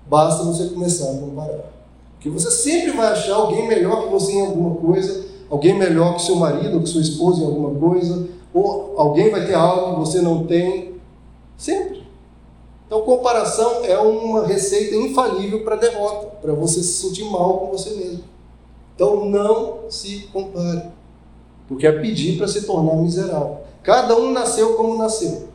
basta 0.07 0.45
você 0.45 0.69
começar 0.69 1.11
a 1.11 1.19
comparar. 1.19 1.73
Porque 2.15 2.31
você 2.31 2.51
sempre 2.51 2.93
vai 2.93 3.09
achar 3.09 3.35
alguém 3.35 3.67
melhor 3.67 4.05
que 4.05 4.11
você 4.11 4.33
em 4.33 4.47
alguma 4.47 4.77
coisa, 4.77 5.25
alguém 5.51 5.75
melhor 5.75 6.15
que 6.15 6.23
seu 6.23 6.37
marido 6.37 6.77
ou 6.77 6.83
que 6.83 6.89
sua 6.89 7.01
esposa 7.01 7.43
em 7.43 7.47
alguma 7.47 7.79
coisa, 7.79 8.29
ou 8.55 8.95
alguém 8.97 9.31
vai 9.31 9.47
ter 9.47 9.55
algo 9.55 9.95
que 9.95 10.01
você 10.01 10.21
não 10.21 10.47
tem. 10.47 10.93
Sempre. 11.57 12.03
Então, 12.87 13.03
comparação 13.03 13.85
é 13.85 13.99
uma 13.99 14.47
receita 14.47 14.95
infalível 14.95 15.65
para 15.65 15.77
derrota, 15.77 16.27
para 16.43 16.53
você 16.53 16.83
se 16.83 17.09
sentir 17.09 17.25
mal 17.25 17.59
com 17.59 17.67
você 17.69 17.91
mesmo. 17.91 18.33
Então 18.95 19.25
não 19.25 19.91
se 19.91 20.29
compare, 20.33 20.85
porque 21.67 21.87
é 21.87 21.93
pedir 21.93 22.37
para 22.37 22.47
se 22.47 22.67
tornar 22.67 22.95
miserável. 22.97 23.59
Cada 23.83 24.17
um 24.17 24.31
nasceu 24.31 24.75
como 24.75 24.97
nasceu. 24.97 25.49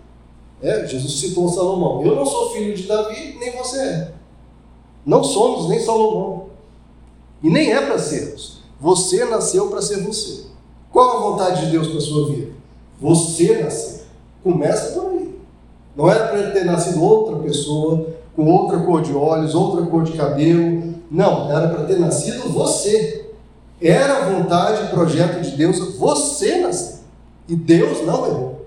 É, 0.61 0.85
Jesus 0.85 1.19
citou 1.19 1.47
Salomão. 1.47 2.03
Eu 2.03 2.15
não 2.15 2.25
sou 2.25 2.49
filho 2.51 2.75
de 2.75 2.83
Davi, 2.83 3.37
nem 3.39 3.55
você 3.55 3.79
é. 3.79 4.11
Não 5.07 5.23
somos 5.23 5.69
nem 5.69 5.79
Salomão. 5.79 6.47
E 7.41 7.49
nem 7.49 7.71
é 7.71 7.79
para 7.79 7.97
sermos. 7.97 8.57
Você 8.77 9.23
nasceu 9.23 9.69
para 9.69 9.81
ser 9.81 10.03
você. 10.03 10.47
Qual 10.91 11.17
a 11.17 11.21
vontade 11.31 11.65
de 11.65 11.71
Deus 11.71 11.87
para 11.87 12.01
sua 12.01 12.27
vida? 12.27 12.51
Você 12.99 13.63
nasceu. 13.63 14.01
Começa 14.43 14.99
por 14.99 15.11
aí. 15.11 15.33
Não 15.95 16.09
era 16.11 16.27
para 16.27 16.39
ele 16.39 16.51
ter 16.51 16.65
nascido 16.65 17.01
outra 17.01 17.37
pessoa, 17.37 18.05
com 18.35 18.51
outra 18.51 18.79
cor 18.79 19.01
de 19.01 19.13
olhos, 19.13 19.55
outra 19.55 19.85
cor 19.85 20.03
de 20.03 20.11
cabelo. 20.11 20.95
Não, 21.09 21.49
era 21.49 21.69
para 21.69 21.85
ter 21.85 21.99
nascido 21.99 22.49
você. 22.49 23.31
Era 23.81 24.17
a 24.17 24.29
vontade 24.29 24.83
e 24.83 24.89
projeto 24.89 25.41
de 25.41 25.51
Deus 25.51 25.95
você 25.95 26.57
nascer. 26.57 26.99
E 27.47 27.55
Deus 27.55 28.05
não 28.05 28.27
errou. 28.27 28.65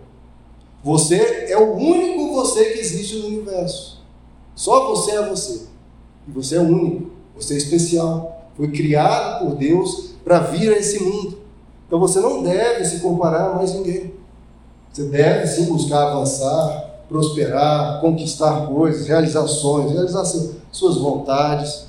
Você 0.82 1.46
é 1.50 1.58
o 1.58 1.74
único 1.74 2.32
você 2.32 2.64
que 2.64 2.78
existe 2.78 3.18
no 3.18 3.26
universo. 3.26 4.00
Só 4.54 4.88
você 4.88 5.10
é 5.10 5.28
você. 5.28 5.69
E 6.26 6.30
você 6.30 6.56
é 6.56 6.60
único. 6.60 7.10
Você 7.36 7.54
é 7.54 7.56
especial. 7.56 8.50
Foi 8.56 8.68
criado 8.68 9.46
por 9.46 9.56
Deus 9.56 10.10
para 10.24 10.40
vir 10.40 10.72
a 10.72 10.78
esse 10.78 11.02
mundo. 11.02 11.38
Então 11.86 11.98
você 11.98 12.20
não 12.20 12.42
deve 12.42 12.84
se 12.84 13.00
comparar 13.00 13.50
a 13.50 13.54
mais 13.54 13.74
ninguém. 13.74 14.14
Você 14.92 15.04
deve 15.04 15.46
sim 15.46 15.64
buscar 15.66 16.08
avançar, 16.08 17.04
prosperar, 17.08 18.00
conquistar 18.00 18.66
coisas, 18.66 19.06
realizações, 19.06 19.92
realizar 19.92 20.24
suas 20.70 20.96
vontades. 20.98 21.88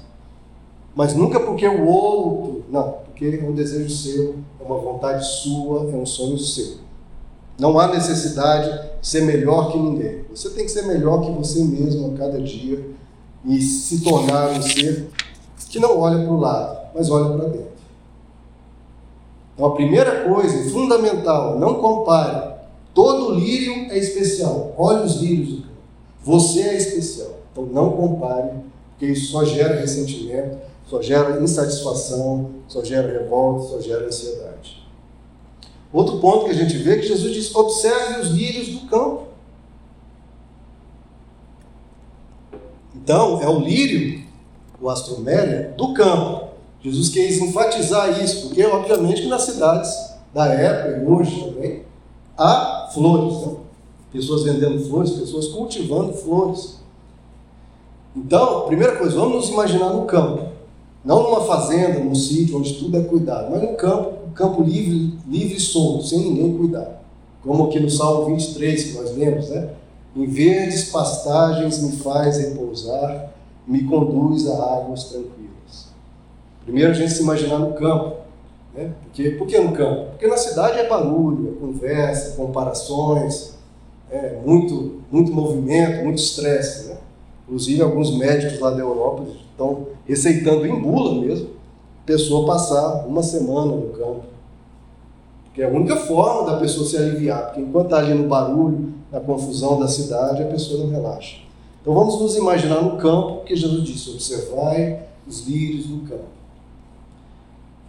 Mas 0.96 1.14
nunca 1.14 1.40
porque 1.40 1.68
o 1.68 1.86
outro, 1.86 2.66
não, 2.70 2.96
porque 3.06 3.40
é 3.42 3.46
um 3.46 3.54
desejo 3.54 3.90
seu, 3.90 4.36
é 4.60 4.64
uma 4.64 4.78
vontade 4.78 5.26
sua, 5.26 5.90
é 5.92 5.96
um 5.96 6.06
sonho 6.06 6.38
seu. 6.38 6.78
Não 7.60 7.80
há 7.80 7.88
necessidade 7.88 8.72
de 9.00 9.08
ser 9.08 9.22
melhor 9.22 9.72
que 9.72 9.78
ninguém. 9.78 10.26
Você 10.30 10.50
tem 10.50 10.66
que 10.66 10.72
ser 10.72 10.84
melhor 10.84 11.22
que 11.22 11.32
você 11.32 11.64
mesmo 11.64 12.14
a 12.14 12.18
cada 12.18 12.42
dia 12.42 12.84
e 13.46 13.62
se 13.62 14.02
tornar 14.02 14.50
um 14.52 14.62
ser 14.62 15.10
que 15.70 15.80
não 15.80 16.00
olha 16.00 16.24
para 16.24 16.34
o 16.34 16.40
lado, 16.40 16.90
mas 16.94 17.10
olha 17.10 17.38
para 17.38 17.48
dentro. 17.48 17.72
Então, 19.54 19.66
a 19.66 19.76
primeira 19.76 20.24
coisa, 20.24 20.70
fundamental, 20.70 21.58
não 21.58 21.76
compare. 21.76 22.56
Todo 22.94 23.36
lírio 23.36 23.92
é 23.92 23.98
especial. 23.98 24.74
Olhe 24.78 25.06
os 25.06 25.16
lírios 25.16 25.50
do 25.50 25.62
campo. 25.62 25.72
Você 26.24 26.62
é 26.62 26.76
especial. 26.76 27.30
Então, 27.52 27.66
não 27.66 27.92
compare, 27.92 28.52
porque 28.92 29.06
isso 29.06 29.32
só 29.32 29.46
gera 29.46 29.80
ressentimento, 29.80 30.58
só 30.88 31.02
gera 31.02 31.42
insatisfação, 31.42 32.50
só 32.68 32.84
gera 32.84 33.20
revolta, 33.20 33.68
só 33.68 33.82
gera 33.82 34.06
ansiedade. 34.06 34.82
Outro 35.94 36.20
ponto 36.20 36.46
que 36.46 36.52
a 36.52 36.56
gente 36.56 36.78
vê 36.78 36.94
é 36.94 36.98
que 36.98 37.08
Jesus 37.08 37.34
diz: 37.34 37.56
observe 37.56 38.22
os 38.22 38.30
lírios 38.30 38.68
do 38.70 38.88
campo. 38.88 39.21
Então, 43.04 43.42
é 43.42 43.50
o 43.50 43.60
lírio, 43.60 44.22
o 44.80 44.90
astroméria, 44.90 45.74
do 45.76 45.94
campo. 45.94 46.50
Jesus 46.84 47.10
quis 47.10 47.40
enfatizar 47.40 48.24
isso, 48.24 48.48
porque 48.48 48.64
obviamente 48.66 49.24
que 49.24 49.28
nas 49.28 49.44
cidades 49.44 49.92
da 50.34 50.46
época 50.46 50.98
e 50.98 51.06
hoje 51.06 51.44
também 51.44 51.84
há 52.38 52.90
flores, 52.94 53.46
né? 53.46 53.56
pessoas 54.12 54.44
vendendo 54.44 54.84
flores, 54.88 55.12
pessoas 55.12 55.48
cultivando 55.48 56.14
flores. 56.14 56.80
Então, 58.16 58.66
primeira 58.66 58.96
coisa, 58.98 59.16
vamos 59.16 59.36
nos 59.36 59.50
imaginar 59.50 59.94
no 59.94 60.06
campo, 60.06 60.50
não 61.04 61.24
numa 61.24 61.42
fazenda, 61.42 62.00
num 62.00 62.16
sítio 62.16 62.58
onde 62.58 62.74
tudo 62.74 62.98
é 62.98 63.04
cuidado, 63.04 63.52
mas 63.52 63.62
no 63.62 63.76
campo, 63.76 64.14
um 64.28 64.32
campo 64.32 64.62
livre, 64.64 65.18
livre 65.28 65.56
e 65.56 65.60
solto, 65.60 66.06
sem 66.06 66.20
ninguém 66.20 66.58
cuidar. 66.58 67.02
Como 67.44 67.66
aqui 67.66 67.80
no 67.80 67.90
Salmo 67.90 68.26
23, 68.36 68.84
que 68.84 68.98
nós 68.98 69.16
lemos, 69.16 69.50
né? 69.50 69.70
Em 70.16 70.26
verdes 70.26 70.90
pastagens 70.90 71.82
me 71.82 71.94
faz 71.98 72.38
repousar, 72.38 73.32
me 73.66 73.84
conduz 73.84 74.48
a 74.50 74.56
águas 74.56 75.06
tranquilas. 75.06 75.88
Primeiro 76.66 76.92
a 76.92 76.94
gente 76.94 77.12
se 77.12 77.22
imaginar 77.22 77.60
no 77.60 77.74
campo. 77.74 78.18
Né? 78.74 78.92
Por 79.38 79.48
que 79.48 79.60
no 79.60 79.72
campo? 79.72 80.12
Porque 80.12 80.28
na 80.28 80.38
cidade 80.38 80.80
é 80.80 80.88
barulho, 80.88 81.56
é 81.56 81.60
conversa, 81.60 82.36
comparações, 82.36 83.56
é 84.10 84.38
muito, 84.46 85.02
muito 85.10 85.32
movimento, 85.32 86.04
muito 86.04 86.20
estresse. 86.20 86.90
Né? 86.90 86.98
Inclusive 87.46 87.82
alguns 87.82 88.18
médicos 88.18 88.60
lá 88.60 88.72
da 88.72 88.80
Europa 88.80 89.24
estão 89.52 89.88
receitando 90.06 90.66
em 90.66 90.82
bula 90.82 91.22
mesmo, 91.22 91.50
a 92.04 92.06
pessoa 92.06 92.46
passar 92.46 93.06
uma 93.08 93.24
semana 93.24 93.76
no 93.76 93.90
campo. 93.90 94.24
Porque 95.46 95.62
é 95.62 95.66
a 95.66 95.70
única 95.70 95.96
forma 95.96 96.50
da 96.50 96.58
pessoa 96.58 96.86
se 96.86 96.98
aliviar, 96.98 97.48
porque 97.48 97.62
enquanto 97.62 97.86
está 97.86 97.98
ali 97.98 98.14
no 98.14 98.28
barulho, 98.28 98.94
na 99.12 99.20
confusão 99.20 99.80
da 99.80 99.88
cidade, 99.88 100.44
a 100.44 100.48
pessoa 100.48 100.84
não 100.84 100.90
relaxa. 100.90 101.38
Então 101.82 101.94
vamos 101.94 102.20
nos 102.20 102.36
imaginar 102.36 102.82
no 102.82 102.98
campo, 102.98 103.44
que 103.44 103.56
Jesus 103.56 103.84
disse: 103.84 104.12
observai 104.12 105.04
os 105.28 105.48
lírios 105.48 105.88
do 105.88 106.08
campo. 106.08 106.30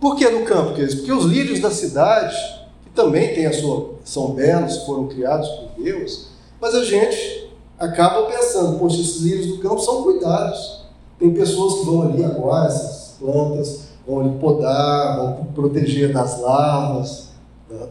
Por 0.01 0.17
que 0.17 0.29
no 0.29 0.45
campo, 0.45 0.75
queridos? 0.75 0.97
Porque 0.97 1.13
os 1.13 1.27
lírios 1.27 1.61
da 1.61 1.71
cidade, 1.71 2.37
que 2.83 2.91
também 2.91 3.35
têm 3.35 3.47
a 3.47 3.53
sua, 3.53 3.95
são 4.05 4.33
belos, 4.33 4.79
foram 4.79 5.07
criados 5.07 5.49
por 5.49 5.83
Deus, 5.83 6.29
mas 6.61 6.75
a 6.75 6.85
gente 6.85 7.51
acaba 7.79 8.27
pensando, 8.27 8.79
poxa, 8.79 9.01
esses 9.01 9.21
lírios 9.21 9.47
do 9.47 9.59
campo 9.59 9.81
são 9.81 10.03
cuidados. 10.03 10.83
Tem 11.19 11.33
pessoas 11.33 11.81
que 11.81 11.87
vão 11.87 12.03
ali 12.03 12.25
aguar 12.25 12.67
essas 12.67 13.15
plantas, 13.21 13.83
vão 14.07 14.21
ali 14.21 14.39
podar, 14.39 15.17
vão 15.17 15.45
proteger 15.55 16.13
das 16.13 16.41
larvas, 16.41 17.29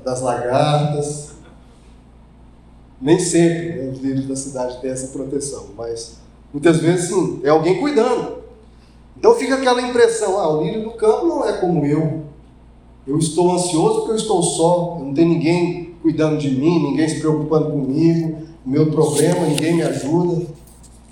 das 0.04 0.22
lagartas. 0.22 1.31
Nem 3.02 3.18
sempre 3.18 3.82
né, 3.82 3.92
os 3.92 4.00
lírios 4.00 4.28
da 4.28 4.36
cidade 4.36 4.80
têm 4.80 4.92
essa 4.92 5.08
proteção, 5.08 5.70
mas 5.76 6.18
muitas 6.54 6.78
vezes 6.78 7.10
sim, 7.10 7.42
é 7.44 7.50
alguém 7.50 7.80
cuidando. 7.80 8.42
Então 9.18 9.34
fica 9.36 9.56
aquela 9.56 9.82
impressão: 9.82 10.40
ah, 10.40 10.50
o 10.56 10.64
lírio 10.64 10.84
do 10.84 10.92
campo 10.92 11.26
não 11.26 11.48
é 11.48 11.54
como 11.54 11.86
eu. 11.86 12.22
Eu 13.08 13.18
estou 13.18 13.52
ansioso 13.52 14.00
porque 14.00 14.12
eu 14.12 14.16
estou 14.16 14.44
só, 14.44 15.00
não 15.00 15.14
tem 15.14 15.26
ninguém 15.26 15.96
cuidando 16.02 16.38
de 16.38 16.52
mim, 16.52 16.92
ninguém 16.92 17.10
se 17.10 17.20
preocupando 17.20 17.72
comigo, 17.72 18.38
o 18.66 18.70
meu 18.70 18.92
problema, 18.92 19.48
ninguém 19.48 19.76
me 19.76 19.84
ajuda. 19.84 20.46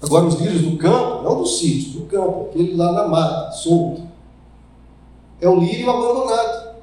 Agora, 0.01 0.25
os 0.25 0.39
lírios 0.39 0.61
do 0.61 0.77
campo, 0.77 1.23
não 1.23 1.39
do 1.39 1.45
sítio, 1.45 2.01
do 2.01 2.05
campo, 2.05 2.47
aquele 2.49 2.75
lá 2.75 2.91
na 2.91 3.07
mata, 3.07 3.51
solto. 3.51 4.01
É 5.41 5.49
o 5.49 5.59
lírio 5.59 5.89
abandonado, 5.89 6.75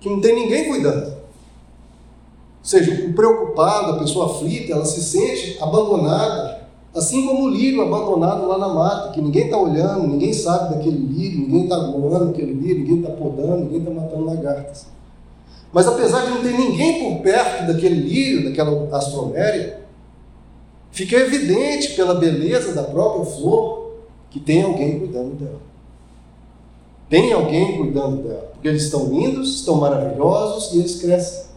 que 0.00 0.08
não 0.08 0.20
tem 0.20 0.34
ninguém 0.34 0.68
cuidando. 0.68 1.13
Ou 2.64 2.68
seja, 2.68 3.06
o 3.06 3.12
preocupado, 3.12 3.92
a 3.92 3.98
pessoa 3.98 4.32
aflita, 4.32 4.72
ela 4.72 4.86
se 4.86 5.02
sente 5.02 5.58
abandonada, 5.60 6.64
Assim 6.94 7.26
como 7.26 7.46
o 7.46 7.48
lírio 7.48 7.82
abandonado 7.82 8.46
lá 8.46 8.56
na 8.56 8.68
mata, 8.68 9.10
que 9.10 9.20
ninguém 9.20 9.46
está 9.46 9.58
olhando, 9.58 10.06
ninguém 10.06 10.32
sabe 10.32 10.76
daquele 10.76 10.96
lírio, 10.96 11.40
ninguém 11.40 11.64
está 11.64 11.76
voando 11.76 12.30
aquele 12.30 12.52
lírio, 12.52 12.82
ninguém 12.82 12.98
está 13.00 13.10
podando, 13.10 13.64
ninguém 13.64 13.78
está 13.78 13.90
matando 13.90 14.24
lagartas. 14.24 14.86
Mas 15.72 15.88
apesar 15.88 16.24
de 16.24 16.30
não 16.30 16.42
ter 16.42 16.56
ninguém 16.56 17.02
por 17.02 17.20
perto 17.20 17.66
daquele 17.66 17.96
lírio, 17.96 18.44
daquela 18.44 18.96
astroméria, 18.96 19.80
fica 20.92 21.16
evidente 21.16 21.94
pela 21.94 22.14
beleza 22.14 22.72
da 22.72 22.84
própria 22.84 23.24
flor 23.24 23.94
que 24.30 24.38
tem 24.38 24.62
alguém 24.62 25.00
cuidando 25.00 25.34
dela. 25.34 25.60
Tem 27.10 27.32
alguém 27.32 27.76
cuidando 27.76 28.22
dela, 28.22 28.50
porque 28.52 28.68
eles 28.68 28.84
estão 28.84 29.08
lindos, 29.08 29.56
estão 29.56 29.74
maravilhosos 29.74 30.72
e 30.74 30.78
eles 30.78 31.00
crescem. 31.00 31.53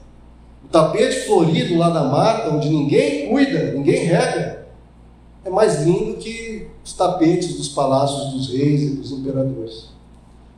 O 0.68 0.70
tapete 0.70 1.26
florido 1.26 1.78
lá 1.78 1.90
na 1.90 2.04
mata, 2.04 2.50
onde 2.50 2.70
ninguém 2.70 3.30
cuida, 3.30 3.72
ninguém 3.72 4.04
rega, 4.04 4.68
é 5.46 5.50
mais 5.50 5.84
lindo 5.84 6.18
que 6.18 6.68
os 6.84 6.92
tapetes 6.92 7.56
dos 7.56 7.70
palácios 7.70 8.34
dos 8.34 8.50
reis 8.50 8.82
e 8.82 8.90
dos 8.96 9.12
imperadores. 9.14 9.86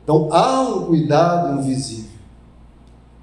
Então 0.02 0.28
há 0.32 0.62
um 0.62 0.86
cuidado 0.86 1.60
invisível. 1.60 2.10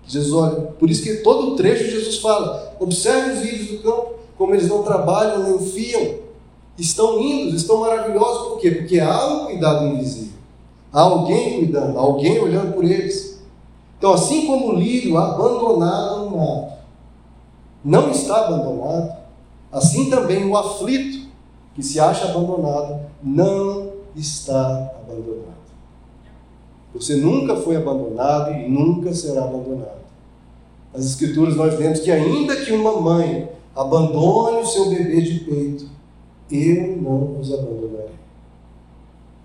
Jesus 0.08 0.32
olha, 0.34 0.62
por 0.80 0.90
isso 0.90 1.04
que 1.04 1.18
todo 1.18 1.52
o 1.52 1.56
trecho 1.58 1.92
Jesus 1.92 2.20
fala: 2.20 2.74
observe 2.80 3.34
os 3.34 3.42
lírios 3.42 3.68
do 3.68 3.80
campo, 3.80 4.14
como 4.38 4.56
eles 4.56 4.70
não 4.70 4.82
trabalham, 4.82 5.40
não 5.40 5.60
fiam, 5.60 6.20
estão 6.78 7.20
lindos, 7.20 7.62
estão 7.62 7.82
maravilhosos, 7.82 8.48
por 8.48 8.60
quê? 8.62 8.72
Porque 8.72 8.98
há 9.02 9.28
um 9.28 9.46
cuidado 9.48 9.88
invisível. 9.88 10.38
Há 10.94 11.02
alguém 11.02 11.58
cuidando, 11.58 12.00
alguém 12.00 12.40
olhando 12.40 12.74
por 12.74 12.86
eles. 12.86 13.42
Então, 13.98 14.14
assim 14.14 14.48
como 14.48 14.70
o 14.70 14.80
lírio 14.80 15.18
abandonado 15.18 16.30
no 16.30 16.38
mato 16.38 16.77
não 17.84 18.12
está 18.12 18.46
abandonado, 18.46 19.16
assim 19.72 20.10
também 20.10 20.46
o 20.46 20.58
aflito 20.58 21.28
que 21.76 21.84
se 21.84 22.00
acha 22.00 22.26
abandonado 22.26 23.00
não 23.22 23.92
está 24.16 24.92
abandonado. 25.00 25.58
Você 26.94 27.16
nunca 27.16 27.56
foi 27.56 27.76
abandonado 27.76 28.52
e 28.52 28.68
nunca 28.68 29.14
será 29.14 29.44
abandonado. 29.44 29.98
Nas 30.94 31.06
Escrituras 31.06 31.56
nós 31.56 31.76
vemos 31.76 32.00
que, 32.00 32.12
ainda 32.12 32.56
que 32.56 32.72
uma 32.72 33.00
mãe 33.00 33.50
abandone 33.76 34.64
o 34.64 34.66
seu 34.66 34.90
bebê 34.90 35.22
de 35.22 35.42
peito, 35.42 35.88
eu 36.50 36.98
não 36.98 37.40
os 37.40 37.54
abandonarei. 37.54 38.18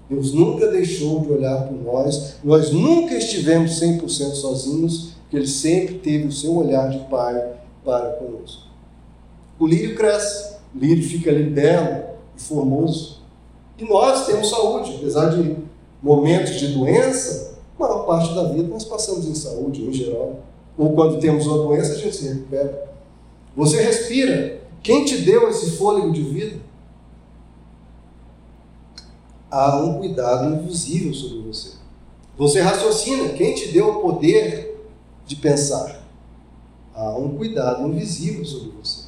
Deus 0.09 0.33
nunca 0.33 0.69
deixou 0.69 1.21
de 1.21 1.33
olhar 1.33 1.67
por 1.67 1.83
nós, 1.83 2.37
nós 2.43 2.71
nunca 2.71 3.15
estivemos 3.15 3.81
100% 3.81 4.05
sozinhos, 4.33 5.13
porque 5.23 5.37
Ele 5.37 5.47
sempre 5.47 5.97
teve 5.97 6.29
o 6.29 6.33
seu 6.33 6.57
olhar 6.57 6.89
de 6.91 6.99
Pai 7.11 7.53
para 7.85 8.11
conosco. 8.13 8.63
O 9.59 9.67
lírio 9.67 9.97
cresce, 9.97 10.57
o 10.75 10.79
lírio 10.79 11.03
fica 11.03 11.31
ali 11.31 11.45
belo 11.45 12.05
e 12.37 12.41
formoso. 12.41 13.23
E 13.79 13.85
nós 13.85 14.27
temos 14.27 14.51
saúde, 14.51 14.97
apesar 14.97 15.31
de 15.31 15.57
momentos 16.03 16.59
de 16.59 16.69
doença, 16.69 17.59
a 17.77 17.83
maior 17.83 18.05
parte 18.05 18.35
da 18.35 18.45
vida 18.45 18.69
nós 18.69 18.85
passamos 18.85 19.27
em 19.27 19.35
saúde, 19.35 19.83
em 19.83 19.93
geral. 19.93 20.41
Ou 20.77 20.93
quando 20.93 21.21
temos 21.21 21.47
uma 21.47 21.59
doença, 21.59 21.93
a 21.93 21.97
gente 21.97 22.17
se 22.17 22.29
recupera. 22.29 22.91
Você 23.57 23.83
respira. 23.83 24.61
Quem 24.83 25.05
te 25.05 25.19
deu 25.19 25.49
esse 25.49 25.73
fôlego 25.73 26.11
de 26.11 26.23
vida? 26.23 26.61
há 29.53 29.77
um 29.77 29.99
cuidado 29.99 30.55
invisível 30.55 31.13
sobre 31.13 31.41
você. 31.41 31.73
Você 32.39 32.63
raciocina, 32.63 33.29
quem 33.35 33.55
te 33.55 33.69
deu 33.69 33.91
o 33.91 34.01
poder 34.01 34.89
de 35.27 35.37
pensar? 35.37 36.02
Há 37.03 37.19
um 37.19 37.37
cuidado 37.37 37.87
invisível 37.89 38.45
sobre 38.45 38.71
você. 38.81 39.03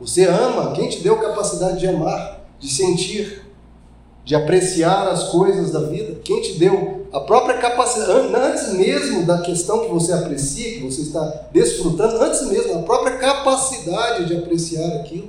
Você 0.00 0.24
ama, 0.24 0.72
quem 0.72 0.88
te 0.88 1.00
deu 1.00 1.20
capacidade 1.20 1.78
de 1.78 1.86
amar, 1.86 2.40
de 2.58 2.68
sentir, 2.68 3.46
de 4.24 4.34
apreciar 4.34 5.06
as 5.06 5.28
coisas 5.28 5.70
da 5.70 5.80
vida? 5.80 6.20
Quem 6.24 6.42
te 6.42 6.58
deu 6.58 7.06
a 7.12 7.20
própria 7.20 7.58
capacidade, 7.58 8.34
antes 8.34 8.72
mesmo 8.72 9.24
da 9.24 9.40
questão 9.40 9.80
que 9.80 9.92
você 9.92 10.12
aprecia, 10.12 10.78
que 10.78 10.84
você 10.84 11.02
está 11.02 11.46
desfrutando, 11.52 12.20
antes 12.22 12.42
mesmo, 12.48 12.80
a 12.80 12.82
própria 12.82 13.16
capacidade 13.18 14.26
de 14.26 14.36
apreciar 14.36 14.96
aquilo? 14.96 15.28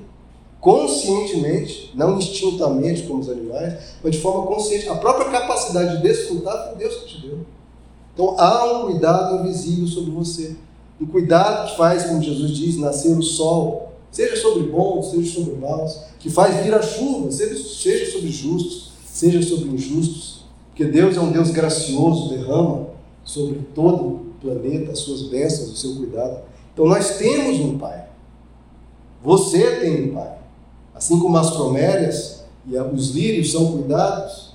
conscientemente, 0.59 1.91
não 1.93 2.17
instintamente 2.17 3.03
como 3.03 3.19
os 3.19 3.29
animais, 3.29 3.97
mas 4.01 4.13
de 4.13 4.21
forma 4.21 4.47
consciente. 4.47 4.87
A 4.87 4.95
própria 4.95 5.29
capacidade 5.29 5.97
de 5.97 6.03
desfrutar 6.03 6.69
foi 6.69 6.77
Deus 6.77 6.95
que 7.01 7.07
te 7.07 7.27
deu. 7.27 7.39
Então 8.13 8.39
há 8.39 8.63
um 8.71 8.85
cuidado 8.85 9.41
invisível 9.41 9.85
sobre 9.85 10.11
você. 10.11 10.55
Um 11.01 11.05
cuidado 11.05 11.69
que 11.69 11.77
faz, 11.77 12.05
como 12.05 12.21
Jesus 12.21 12.51
diz, 12.51 12.77
nascer 12.77 13.17
o 13.17 13.21
sol, 13.21 13.93
seja 14.11 14.35
sobre 14.35 14.63
bons, 14.63 15.11
seja 15.11 15.33
sobre 15.33 15.55
maus, 15.55 15.99
que 16.19 16.29
faz 16.29 16.63
vir 16.63 16.73
a 16.73 16.81
chuva, 16.81 17.31
seja, 17.31 17.55
seja 17.55 18.11
sobre 18.11 18.29
justos, 18.29 18.91
seja 19.05 19.41
sobre 19.41 19.69
injustos. 19.69 20.43
Porque 20.69 20.85
Deus 20.85 21.17
é 21.17 21.19
um 21.19 21.31
Deus 21.31 21.51
gracioso, 21.51 22.29
derrama 22.29 22.87
sobre 23.23 23.59
todo 23.73 24.03
o 24.03 24.33
planeta 24.41 24.91
as 24.91 24.99
suas 24.99 25.23
bênçãos, 25.23 25.71
o 25.71 25.75
seu 25.75 25.95
cuidado. 25.95 26.41
Então 26.73 26.85
nós 26.85 27.17
temos 27.17 27.59
um 27.59 27.77
Pai. 27.77 28.05
Você 29.23 29.77
tem 29.77 30.09
um 30.09 30.13
Pai. 30.15 30.37
Assim 30.93 31.19
como 31.19 31.37
as 31.37 31.49
bromélias 31.51 32.43
e 32.65 32.77
os 32.77 33.11
lírios 33.11 33.51
são 33.51 33.71
cuidados, 33.71 34.53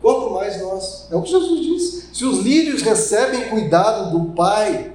quanto 0.00 0.30
mais 0.30 0.60
nós. 0.60 1.08
É 1.10 1.16
o 1.16 1.22
que 1.22 1.30
Jesus 1.30 1.60
disse. 1.60 2.08
Se 2.12 2.24
os 2.24 2.38
lírios 2.40 2.82
recebem 2.82 3.48
cuidado 3.48 4.10
do 4.10 4.32
Pai, 4.32 4.92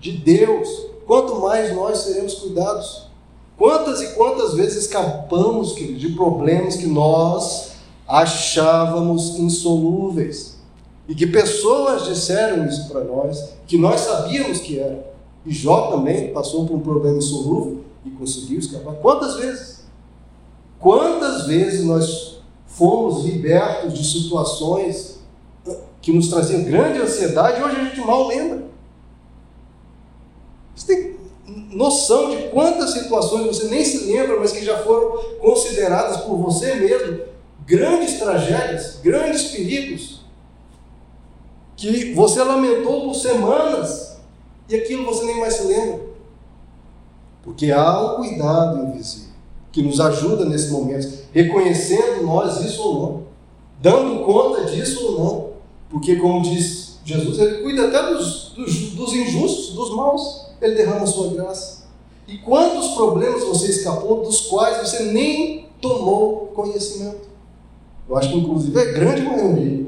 de 0.00 0.12
Deus, 0.12 0.86
quanto 1.06 1.36
mais 1.36 1.74
nós 1.74 1.98
seremos 1.98 2.34
cuidados. 2.34 3.10
Quantas 3.56 4.00
e 4.00 4.14
quantas 4.14 4.54
vezes 4.54 4.84
escapamos 4.84 5.74
de 5.74 6.08
problemas 6.14 6.76
que 6.76 6.86
nós 6.86 7.72
achávamos 8.08 9.38
insolúveis? 9.38 10.58
E 11.06 11.14
que 11.14 11.26
pessoas 11.26 12.06
disseram 12.06 12.66
isso 12.66 12.88
para 12.88 13.04
nós, 13.04 13.50
que 13.66 13.76
nós 13.76 14.00
sabíamos 14.00 14.60
que 14.60 14.78
era. 14.78 15.12
E 15.44 15.52
Jó 15.52 15.90
também 15.90 16.32
passou 16.32 16.66
por 16.66 16.74
um 16.76 16.80
problema 16.80 17.18
insolúvel 17.18 17.80
e 18.04 18.10
conseguiu 18.10 18.58
escapar. 18.58 18.94
Quantas 18.94 19.36
vezes? 19.36 19.80
Quantas 20.78 21.46
vezes 21.46 21.84
nós 21.84 22.40
fomos 22.64 23.24
libertos 23.24 23.92
de 23.92 24.04
situações 24.04 25.18
que 26.00 26.12
nos 26.12 26.28
traziam 26.28 26.64
grande 26.64 26.98
ansiedade 26.98 27.60
e 27.60 27.62
hoje 27.62 27.76
a 27.76 27.84
gente 27.84 28.00
mal 28.00 28.26
lembra? 28.26 28.69
Você 30.80 30.86
tem 30.86 31.16
noção 31.72 32.30
de 32.30 32.48
quantas 32.48 32.92
situações 32.92 33.46
você 33.46 33.68
nem 33.68 33.84
se 33.84 34.06
lembra, 34.06 34.40
mas 34.40 34.50
que 34.50 34.64
já 34.64 34.78
foram 34.78 35.22
consideradas 35.38 36.22
por 36.22 36.38
você 36.38 36.74
mesmo 36.76 37.20
grandes 37.66 38.18
tragédias, 38.18 38.98
grandes 39.02 39.48
perigos, 39.48 40.22
que 41.76 42.14
você 42.14 42.42
lamentou 42.42 43.02
por 43.02 43.14
semanas 43.14 44.18
e 44.70 44.74
aquilo 44.74 45.04
você 45.04 45.26
nem 45.26 45.38
mais 45.38 45.54
se 45.54 45.64
lembra? 45.64 46.00
Porque 47.42 47.70
há 47.70 48.00
um 48.00 48.16
cuidado 48.16 48.82
invisível 48.84 49.30
que 49.70 49.82
nos 49.82 50.00
ajuda 50.00 50.46
nesse 50.46 50.70
momento, 50.70 51.26
reconhecendo 51.30 52.22
nós 52.22 52.58
isso 52.64 52.82
ou 52.82 52.94
não, 52.94 53.22
dando 53.80 54.24
conta 54.24 54.64
disso 54.64 55.06
ou 55.06 55.18
não, 55.18 55.50
porque, 55.90 56.16
como 56.16 56.42
diz 56.42 56.89
Jesus, 57.04 57.38
ele 57.38 57.62
cuida 57.62 57.88
até 57.88 58.12
dos, 58.12 58.52
dos, 58.54 58.90
dos 58.92 59.14
injustos, 59.14 59.74
dos 59.74 59.94
maus, 59.94 60.46
ele 60.60 60.74
derrama 60.74 61.02
a 61.02 61.06
sua 61.06 61.32
graça. 61.32 61.84
E 62.28 62.38
quantos 62.38 62.88
problemas 62.92 63.42
você 63.42 63.66
escapou 63.66 64.22
dos 64.22 64.42
quais 64.42 64.78
você 64.78 65.04
nem 65.04 65.66
tomou 65.80 66.52
conhecimento? 66.54 67.28
Eu 68.08 68.16
acho 68.16 68.30
que, 68.30 68.38
inclusive, 68.38 68.78
é 68.78 68.92
grande 68.92 69.22
maioria. 69.22 69.86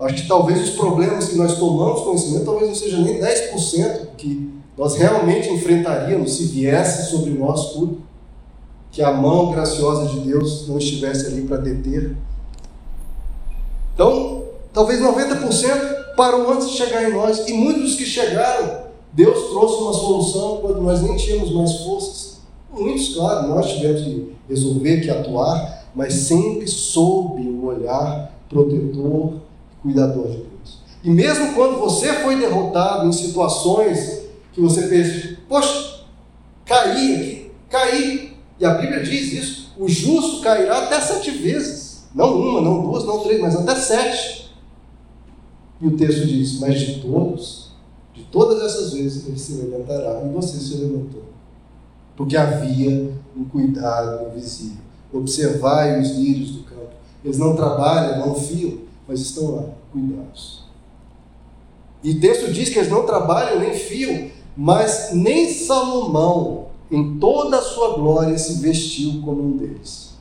Acho 0.00 0.14
que 0.14 0.28
talvez 0.28 0.68
os 0.68 0.76
problemas 0.76 1.28
que 1.28 1.36
nós 1.36 1.58
tomamos 1.58 2.02
conhecimento 2.02 2.44
talvez 2.44 2.68
não 2.68 2.74
seja 2.74 2.98
nem 2.98 3.20
10% 3.20 4.08
que 4.16 4.52
nós 4.76 4.94
realmente 4.96 5.50
enfrentaríamos 5.50 6.36
se 6.36 6.44
viesse 6.44 7.10
sobre 7.10 7.30
nós 7.30 7.72
tudo 7.72 8.00
que 8.92 9.02
a 9.02 9.12
mão 9.12 9.50
graciosa 9.50 10.06
de 10.06 10.20
Deus 10.20 10.68
não 10.68 10.78
estivesse 10.78 11.26
ali 11.26 11.42
para 11.42 11.58
deter. 11.58 12.16
Então, 13.94 14.44
talvez 14.72 15.00
90% 15.00 15.97
param 16.18 16.50
antes 16.50 16.70
de 16.70 16.76
chegar 16.76 17.08
em 17.08 17.12
nós, 17.12 17.48
e 17.48 17.52
muitos 17.52 17.94
que 17.94 18.04
chegaram, 18.04 18.88
Deus 19.12 19.50
trouxe 19.50 19.80
uma 19.80 19.92
solução 19.92 20.58
quando 20.60 20.82
nós 20.82 21.00
nem 21.00 21.16
tínhamos 21.16 21.54
mais 21.54 21.72
forças. 21.78 22.40
Muitos, 22.72 23.14
claro, 23.14 23.46
nós 23.46 23.72
tivemos 23.72 24.02
que 24.02 24.32
resolver, 24.48 25.00
que 25.00 25.10
atuar, 25.10 25.86
mas 25.94 26.12
sempre 26.12 26.66
sob 26.66 27.40
o 27.40 27.66
olhar 27.66 28.34
protetor 28.50 29.34
e 29.34 29.82
cuidador 29.82 30.26
de 30.26 30.38
Deus. 30.38 30.78
E 31.04 31.08
mesmo 31.08 31.54
quando 31.54 31.78
você 31.78 32.12
foi 32.14 32.34
derrotado 32.36 33.06
em 33.06 33.12
situações 33.12 34.22
que 34.52 34.60
você 34.60 34.88
pensa, 34.88 35.36
poxa, 35.48 36.00
caí 36.66 37.14
aqui, 37.14 37.50
caí, 37.70 38.32
e 38.58 38.64
a 38.64 38.74
Bíblia 38.74 39.04
diz 39.04 39.32
isso: 39.32 39.72
o 39.78 39.88
justo 39.88 40.40
cairá 40.40 40.78
até 40.78 41.00
sete 41.00 41.30
vezes. 41.30 42.08
Não 42.12 42.36
uma, 42.36 42.60
não 42.60 42.82
duas, 42.82 43.04
não 43.04 43.20
três, 43.20 43.40
mas 43.40 43.54
até 43.54 43.76
sete. 43.76 44.47
E 45.80 45.86
o 45.86 45.96
texto 45.96 46.26
diz: 46.26 46.58
Mas 46.60 46.80
de 46.80 47.00
todos, 47.00 47.70
de 48.14 48.22
todas 48.24 48.62
essas 48.62 48.92
vezes, 48.92 49.26
ele 49.26 49.38
se 49.38 49.52
levantará. 49.54 50.22
E 50.24 50.28
você 50.28 50.58
se 50.58 50.76
levantou. 50.76 51.22
Porque 52.16 52.36
havia 52.36 53.12
um 53.36 53.44
cuidado 53.44 54.28
invisível. 54.28 54.82
Observai 55.12 56.00
os 56.00 56.10
lírios 56.10 56.50
do 56.50 56.64
campo. 56.64 56.90
Eles 57.24 57.38
não 57.38 57.54
trabalham, 57.54 58.26
não 58.26 58.34
fiam, 58.34 58.78
mas 59.06 59.20
estão 59.20 59.54
lá, 59.54 59.64
cuidados. 59.92 60.64
E 62.02 62.12
o 62.12 62.20
texto 62.20 62.52
diz 62.52 62.68
que 62.68 62.78
eles 62.78 62.90
não 62.90 63.06
trabalham 63.06 63.58
nem 63.58 63.74
fiam, 63.74 64.30
mas 64.56 65.10
nem 65.12 65.52
Salomão, 65.52 66.68
em 66.90 67.18
toda 67.18 67.58
a 67.58 67.62
sua 67.62 67.96
glória 67.96 68.36
se 68.38 68.60
vestiu 68.60 69.20
como 69.24 69.42
um 69.42 69.56
deles. 69.56 70.14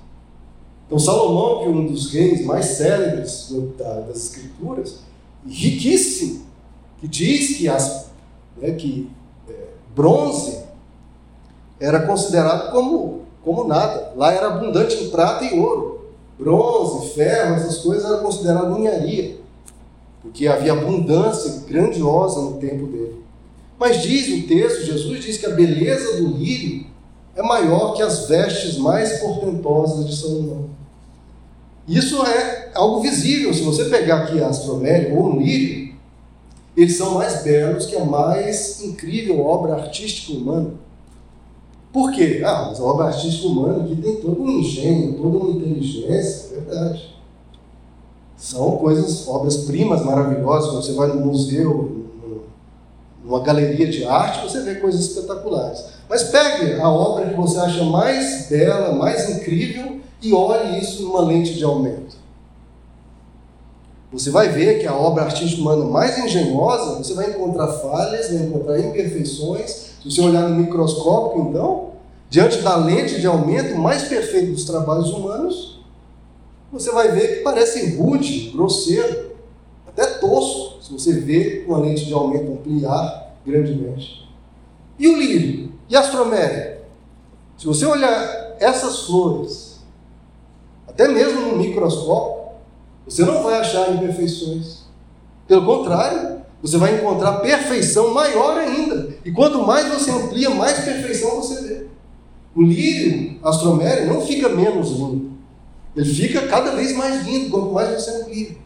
Então, 0.86 0.98
Salomão, 0.98 1.60
que 1.60 1.66
é 1.66 1.70
um 1.70 1.86
dos 1.86 2.12
reis 2.12 2.46
mais 2.46 2.66
célebres 2.66 3.54
das 3.78 4.16
Escrituras, 4.16 5.00
riquíssimo, 5.46 6.46
que 7.00 7.08
diz 7.08 7.58
que, 7.58 7.68
as, 7.68 8.08
né, 8.58 8.72
que 8.72 9.10
é, 9.50 9.54
bronze 9.96 10.64
era 11.80 12.02
considerado 12.02 12.72
como, 12.72 13.22
como 13.44 13.64
nada. 13.66 14.14
Lá 14.16 14.32
era 14.32 14.48
abundante 14.48 14.96
em 15.04 15.10
prata 15.10 15.44
e 15.46 15.60
ouro. 15.60 16.08
Bronze, 16.40 17.14
ferro, 17.14 17.56
essas 17.56 17.78
coisas 17.78 18.06
eram 18.06 18.24
consideradas 18.24 18.78
ninharia, 18.78 19.38
porque 20.22 20.48
havia 20.48 20.74
abundância 20.74 21.64
grandiosa 21.68 22.42
no 22.42 22.58
tempo 22.58 22.86
dele. 22.88 23.24
Mas 23.80 24.02
diz 24.02 24.28
o 24.28 24.48
texto, 24.48 24.86
Jesus 24.86 25.24
diz 25.24 25.38
que 25.38 25.46
a 25.46 25.52
beleza 25.52 26.18
do 26.18 26.28
lírio 26.28 26.86
é 27.36 27.42
maior 27.42 27.94
que 27.94 28.02
as 28.02 28.28
vestes 28.28 28.78
mais 28.78 29.20
portentosas 29.20 30.08
de 30.08 30.16
Salomão. 30.16 30.77
Isso 31.88 32.22
é 32.26 32.72
algo 32.76 33.02
visível. 33.02 33.54
Se 33.54 33.62
você 33.62 33.86
pegar 33.86 34.24
aqui 34.24 34.42
a 34.42 34.48
astromélia 34.48 35.14
ou 35.14 35.28
um 35.28 35.40
lírio, 35.40 35.96
eles 36.76 36.98
são 36.98 37.16
mais 37.16 37.44
belos 37.44 37.86
que 37.86 37.96
a 37.96 38.04
mais 38.04 38.84
incrível 38.84 39.40
obra 39.40 39.76
artística 39.76 40.38
humana. 40.38 40.72
Por 41.92 42.12
quê? 42.12 42.42
Ah, 42.46 42.68
mas 42.68 42.80
a 42.80 42.84
obra 42.84 43.06
artística 43.06 43.48
humana 43.48 43.84
aqui 43.84 43.96
tem 43.96 44.18
todo 44.18 44.44
um 44.44 44.50
engenho, 44.60 45.14
toda 45.14 45.38
uma 45.38 45.50
inteligência, 45.52 46.56
é 46.56 46.60
verdade. 46.60 47.16
São 48.36 48.78
coisas, 48.78 49.28
obras-primas 49.28 50.06
maravilhosas. 50.06 50.70
Quando 50.70 50.84
você 50.84 50.94
vai 50.94 51.08
no 51.08 51.26
museu, 51.26 52.06
numa 53.24 53.40
galeria 53.40 53.88
de 53.88 54.06
arte, 54.06 54.44
você 54.48 54.62
vê 54.62 54.76
coisas 54.76 55.02
espetaculares. 55.02 55.86
Mas 56.08 56.26
pegue 56.26 56.80
a 56.80 56.90
obra 56.90 57.30
que 57.30 57.36
você 57.36 57.58
acha 57.58 57.84
mais 57.86 58.48
bela, 58.48 58.94
mais 58.94 59.30
incrível 59.30 60.00
e 60.22 60.34
olhe 60.34 60.80
isso 60.80 61.04
numa 61.04 61.22
lente 61.22 61.54
de 61.54 61.64
aumento. 61.64 62.18
Você 64.12 64.30
vai 64.30 64.50
ver 64.50 64.80
que 64.80 64.88
a 64.88 64.96
obra 64.96 65.24
artística 65.24 65.62
humana 65.62 65.84
mais 65.86 66.18
engenhosa, 66.18 66.98
você 66.98 67.14
vai 67.14 67.32
encontrar 67.32 67.68
falhas, 67.68 68.32
vai 68.32 68.48
encontrar 68.48 68.80
imperfeições. 68.80 69.70
Se 70.02 70.10
você 70.10 70.22
olhar 70.22 70.48
no 70.48 70.56
microscópio, 70.56 71.50
então, 71.50 71.90
diante 72.30 72.62
da 72.62 72.78
lente 72.78 73.20
de 73.20 73.28
aumento 73.28 73.78
mais 73.78 74.04
perfeita 74.04 74.52
dos 74.52 74.64
trabalhos 74.64 75.12
humanos, 75.12 75.82
você 76.72 76.90
vai 76.92 77.12
ver 77.12 77.38
que 77.38 77.44
parece 77.44 77.98
rude, 77.98 78.52
grosseiro, 78.52 79.32
até 79.88 80.06
tosco, 80.06 80.82
se 80.82 80.94
você 80.94 81.12
vê 81.14 81.64
com 81.66 81.76
a 81.76 81.80
lente 81.80 82.06
de 82.06 82.14
aumento 82.14 82.54
ampliar 82.54 83.36
grandemente. 83.46 84.26
E 84.98 85.08
o 85.08 85.18
lírio? 85.18 85.72
E 85.90 85.96
a 85.96 86.00
astroméria? 86.00 86.82
Se 87.58 87.66
você 87.66 87.86
olhar 87.86 88.56
essas 88.60 89.02
flores, 89.06 89.67
até 90.98 91.08
mesmo 91.08 91.42
no 91.42 91.58
microscópio, 91.58 92.54
você 93.06 93.24
não 93.24 93.44
vai 93.44 93.60
achar 93.60 93.94
imperfeições. 93.94 94.88
Pelo 95.48 95.64
contrário, 95.64 96.42
você 96.60 96.76
vai 96.78 96.96
encontrar 96.96 97.34
perfeição 97.34 98.16
maior 98.16 98.58
ainda. 98.58 99.16
E 99.24 99.32
quanto 99.32 99.62
mais 99.62 99.88
você 99.94 100.10
amplia, 100.10 100.50
mais 100.50 100.80
perfeição 100.80 101.36
você 101.36 101.62
vê. 101.62 101.86
O 102.56 102.64
lírio, 102.64 103.40
a 103.44 103.50
astroméria, 103.50 104.08
não 104.08 104.22
fica 104.22 104.50
menos 104.50 104.90
lindo. 104.90 105.34
Ele 105.96 106.12
fica 106.12 106.48
cada 106.48 106.72
vez 106.72 106.98
mais 106.98 107.24
lindo 107.28 107.52
quanto 107.52 107.72
mais 107.72 107.90
você 107.90 108.10
amplia. 108.10 108.58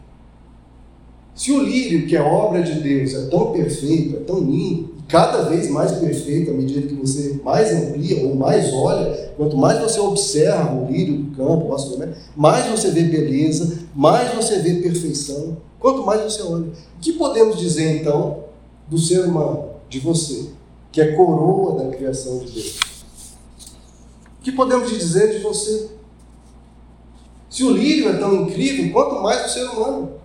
Se 1.34 1.50
o 1.50 1.62
lírio, 1.62 2.06
que 2.06 2.14
é 2.14 2.20
obra 2.20 2.62
de 2.62 2.80
Deus, 2.80 3.14
é 3.14 3.26
tão 3.26 3.52
perfeito, 3.52 4.16
é 4.16 4.20
tão 4.20 4.40
lindo, 4.40 4.94
e 4.98 5.02
cada 5.08 5.42
vez 5.48 5.70
mais 5.70 5.92
perfeito 5.92 6.50
à 6.50 6.54
medida 6.54 6.86
que 6.86 6.94
você 6.94 7.40
mais 7.42 7.72
amplia 7.72 8.26
ou 8.26 8.34
mais 8.34 8.72
olha, 8.72 9.32
quanto 9.36 9.56
mais 9.56 9.80
você 9.80 9.98
observa 9.98 10.74
o 10.74 10.90
lírio 10.90 11.16
do 11.16 11.36
campo, 11.36 11.74
astronomia, 11.74 12.16
mais 12.36 12.66
você 12.66 12.90
vê 12.90 13.04
beleza, 13.04 13.78
mais 13.94 14.34
você 14.34 14.58
vê 14.58 14.74
perfeição, 14.74 15.56
quanto 15.80 16.04
mais 16.04 16.20
você 16.20 16.42
olha. 16.42 16.66
O 16.66 17.00
que 17.00 17.14
podemos 17.14 17.58
dizer 17.58 18.00
então 18.00 18.44
do 18.88 18.98
ser 18.98 19.20
humano, 19.20 19.70
de 19.88 20.00
você, 20.00 20.50
que 20.90 21.00
é 21.00 21.12
coroa 21.12 21.82
da 21.82 21.96
criação 21.96 22.40
de 22.40 22.52
Deus? 22.52 22.80
O 24.38 24.42
que 24.42 24.52
podemos 24.52 24.90
dizer 24.90 25.32
de 25.32 25.38
você? 25.38 25.88
Se 27.48 27.64
o 27.64 27.70
lírio 27.70 28.10
é 28.10 28.18
tão 28.18 28.42
incrível, 28.42 28.92
quanto 28.92 29.22
mais 29.22 29.46
o 29.46 29.48
ser 29.48 29.64
humano 29.70 30.21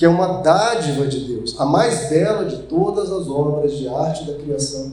que 0.00 0.06
é 0.06 0.08
uma 0.08 0.40
dádiva 0.40 1.06
de 1.06 1.26
Deus, 1.26 1.60
a 1.60 1.66
mais 1.66 2.08
bela 2.08 2.46
de 2.46 2.62
todas 2.62 3.12
as 3.12 3.28
obras 3.28 3.76
de 3.76 3.86
arte 3.86 4.24
da 4.24 4.32
criação, 4.32 4.92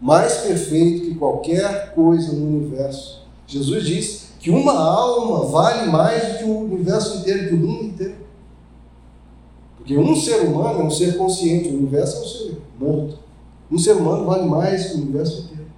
mais 0.00 0.38
perfeito 0.38 1.04
que 1.04 1.14
qualquer 1.14 1.94
coisa 1.94 2.32
no 2.32 2.58
universo. 2.58 3.22
Jesus 3.46 3.84
diz 3.84 4.22
que 4.40 4.50
uma 4.50 4.72
alma 4.72 5.44
vale 5.44 5.88
mais 5.88 6.24
do 6.24 6.38
que 6.38 6.44
o 6.44 6.58
universo 6.58 7.18
inteiro, 7.18 7.50
que 7.50 7.54
o 7.54 7.58
mundo 7.58 7.84
inteiro. 7.84 8.16
Porque 9.76 9.96
um 9.96 10.16
ser 10.16 10.40
humano 10.40 10.80
é 10.80 10.84
um 10.86 10.90
ser 10.90 11.16
consciente, 11.16 11.68
o 11.68 11.78
universo 11.78 12.16
é 12.16 12.20
um 12.20 12.26
ser 12.26 12.62
morto. 12.80 13.18
Um 13.70 13.78
ser 13.78 13.92
humano 13.92 14.26
vale 14.26 14.44
mais 14.44 14.86
que 14.86 14.96
o 14.96 15.02
universo 15.02 15.42
inteiro. 15.42 15.70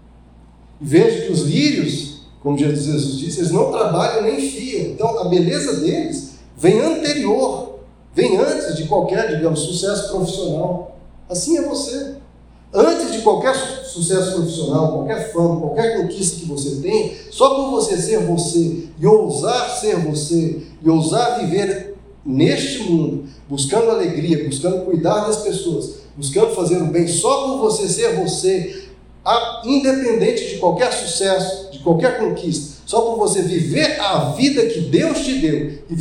E 0.80 0.86
veja 0.86 1.26
que 1.26 1.32
os 1.32 1.42
lírios, 1.42 2.22
como 2.42 2.56
Jesus 2.56 3.18
disse, 3.18 3.40
eles 3.40 3.50
não 3.50 3.70
trabalham 3.70 4.22
nem 4.22 4.40
fiam. 4.40 4.86
Então 4.86 5.18
a 5.18 5.28
beleza 5.28 5.82
deles 5.82 6.36
vem 6.56 6.80
anterior 6.80 7.63
Vem 8.14 8.36
antes 8.36 8.76
de 8.76 8.84
qualquer, 8.84 9.36
digamos, 9.36 9.60
sucesso 9.60 10.08
profissional. 10.10 10.96
Assim 11.28 11.58
é 11.58 11.62
você. 11.62 12.14
Antes 12.72 13.12
de 13.12 13.22
qualquer 13.22 13.54
sucesso 13.54 14.32
profissional, 14.34 14.92
qualquer 14.92 15.32
fama, 15.32 15.60
qualquer 15.60 15.96
conquista 15.96 16.40
que 16.40 16.46
você 16.46 16.76
tem, 16.76 17.16
só 17.30 17.54
por 17.54 17.70
você 17.70 17.96
ser 17.96 18.26
você 18.26 18.88
e 18.98 19.06
ousar 19.06 19.70
ser 19.78 19.96
você 20.00 20.62
e 20.82 20.90
ousar 20.90 21.38
viver 21.40 21.94
neste 22.26 22.82
mundo, 22.84 23.24
buscando 23.48 23.90
alegria, 23.90 24.44
buscando 24.44 24.84
cuidar 24.84 25.26
das 25.26 25.38
pessoas, 25.38 25.98
buscando 26.16 26.54
fazer 26.54 26.78
o 26.78 26.86
bem, 26.86 27.06
só 27.06 27.46
por 27.46 27.58
você 27.58 27.88
ser 27.88 28.16
você, 28.16 28.88
independente 29.64 30.48
de 30.48 30.58
qualquer 30.58 30.92
sucesso, 30.92 31.70
de 31.70 31.78
qualquer 31.78 32.18
conquista, 32.18 32.78
só 32.86 33.02
por 33.02 33.18
você 33.18 33.42
viver 33.42 34.00
a 34.00 34.30
vida 34.30 34.66
que 34.66 34.80
Deus 34.80 35.20
te 35.20 35.38
deu 35.38 35.78
e 35.88 35.94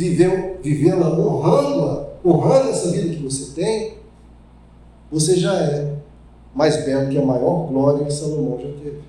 vivê-la 0.62 1.08
honrando-a, 1.08 2.03
honrando 2.24 2.70
essa 2.70 2.90
vida 2.90 3.14
que 3.14 3.22
você 3.22 3.52
tem, 3.54 3.94
você 5.10 5.36
já 5.36 5.54
é 5.54 5.94
mais 6.54 6.84
belo 6.84 7.10
que 7.10 7.18
a 7.18 7.24
maior 7.24 7.66
glória 7.66 8.04
que 8.04 8.12
Salomão 8.12 8.58
já 8.58 8.68
teve. 8.82 9.00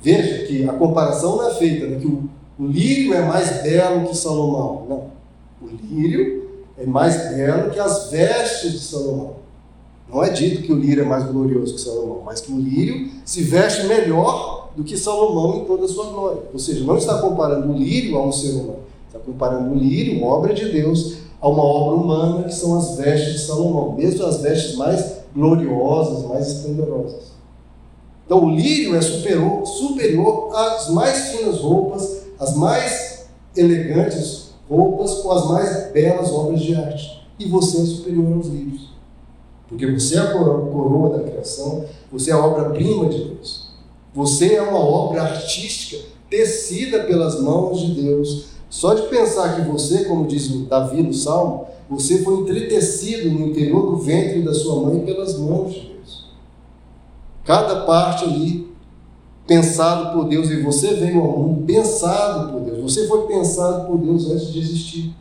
Veja 0.00 0.46
que 0.46 0.68
a 0.68 0.72
comparação 0.72 1.36
não 1.36 1.48
é 1.48 1.54
feita, 1.54 1.86
né? 1.86 1.98
que 1.98 2.06
o, 2.06 2.28
o 2.58 2.66
lírio 2.66 3.14
é 3.14 3.22
mais 3.22 3.62
belo 3.62 4.06
que 4.06 4.16
Salomão. 4.16 4.86
Não. 4.88 5.14
O 5.62 5.70
lírio 5.82 6.48
é 6.78 6.86
mais 6.86 7.34
belo 7.34 7.70
que 7.70 7.78
as 7.78 8.10
vestes 8.10 8.72
de 8.72 8.78
Salomão. 8.80 9.36
Não 10.08 10.22
é 10.22 10.30
dito 10.30 10.62
que 10.62 10.72
o 10.72 10.78
lírio 10.78 11.04
é 11.04 11.06
mais 11.06 11.24
glorioso 11.24 11.74
que 11.74 11.80
Salomão, 11.80 12.22
mas 12.24 12.40
que 12.40 12.52
o 12.52 12.58
lírio 12.58 13.10
se 13.24 13.42
veste 13.42 13.86
melhor 13.86 14.70
do 14.76 14.84
que 14.84 14.96
Salomão 14.96 15.56
em 15.56 15.64
toda 15.64 15.86
a 15.86 15.88
sua 15.88 16.06
glória. 16.06 16.42
Ou 16.52 16.58
seja, 16.58 16.84
não 16.84 16.96
está 16.96 17.20
comparando 17.20 17.72
o 17.72 17.76
lírio 17.76 18.18
a 18.18 18.26
um 18.26 18.32
ser 18.32 18.52
humano, 18.52 18.80
está 19.06 19.18
comparando 19.18 19.74
o 19.74 19.78
lírio, 19.78 20.18
uma 20.18 20.28
obra 20.28 20.52
de 20.52 20.68
Deus, 20.70 21.23
a 21.44 21.48
uma 21.48 21.62
obra 21.62 21.96
humana, 21.96 22.44
que 22.44 22.54
são 22.54 22.78
as 22.78 22.96
vestes 22.96 23.34
de 23.34 23.38
Salomão, 23.40 23.92
mesmo 23.92 24.24
as 24.24 24.40
vestes 24.40 24.76
mais 24.76 25.16
gloriosas, 25.36 26.24
mais 26.24 26.48
esplendorosas. 26.48 27.34
Então 28.24 28.46
o 28.46 28.56
lírio 28.56 28.96
é 28.96 29.02
superior, 29.02 29.66
superior 29.66 30.56
às 30.56 30.88
mais 30.88 31.32
finas 31.32 31.60
roupas, 31.60 32.22
às 32.38 32.56
mais 32.56 33.26
elegantes 33.54 34.54
roupas, 34.70 35.16
com 35.16 35.32
as 35.32 35.46
mais 35.46 35.92
belas 35.92 36.32
obras 36.32 36.62
de 36.62 36.74
arte. 36.76 37.28
E 37.38 37.46
você 37.46 37.82
é 37.82 37.84
superior 37.84 38.32
aos 38.32 38.46
lírios. 38.46 38.88
Porque 39.68 39.86
você 39.86 40.16
é 40.16 40.20
a 40.20 40.32
coroa 40.32 41.18
da 41.18 41.24
criação, 41.24 41.84
você 42.10 42.30
é 42.30 42.32
a 42.32 42.42
obra-prima 42.42 43.06
de 43.10 43.22
Deus. 43.22 43.68
Você 44.14 44.54
é 44.54 44.62
uma 44.62 44.78
obra 44.78 45.24
artística 45.24 46.02
tecida 46.30 47.00
pelas 47.00 47.38
mãos 47.38 47.80
de 47.80 48.00
Deus. 48.00 48.46
Só 48.74 48.92
de 48.92 49.02
pensar 49.02 49.54
que 49.54 49.70
você, 49.70 50.04
como 50.04 50.26
diz 50.26 50.50
o 50.50 50.64
Davi 50.64 51.00
no 51.00 51.14
Salmo, 51.14 51.64
você 51.88 52.24
foi 52.24 52.40
entretecido 52.40 53.30
no 53.30 53.46
interior 53.46 53.92
do 53.92 53.98
ventre 53.98 54.42
da 54.42 54.52
sua 54.52 54.82
mãe 54.82 54.98
pelas 55.04 55.38
mãos 55.38 55.72
de 55.72 55.92
Deus. 55.94 56.24
Cada 57.44 57.84
parte 57.84 58.24
ali 58.24 58.68
pensado 59.46 60.12
por 60.12 60.28
Deus 60.28 60.50
e 60.50 60.60
você 60.60 60.92
veio 60.94 61.20
ao 61.20 61.38
mundo 61.38 61.64
pensado 61.64 62.50
por 62.50 62.62
Deus. 62.62 62.82
Você 62.82 63.06
foi 63.06 63.28
pensado 63.28 63.86
por 63.86 63.96
Deus 63.96 64.28
antes 64.28 64.52
de 64.52 64.58
existir. 64.58 65.14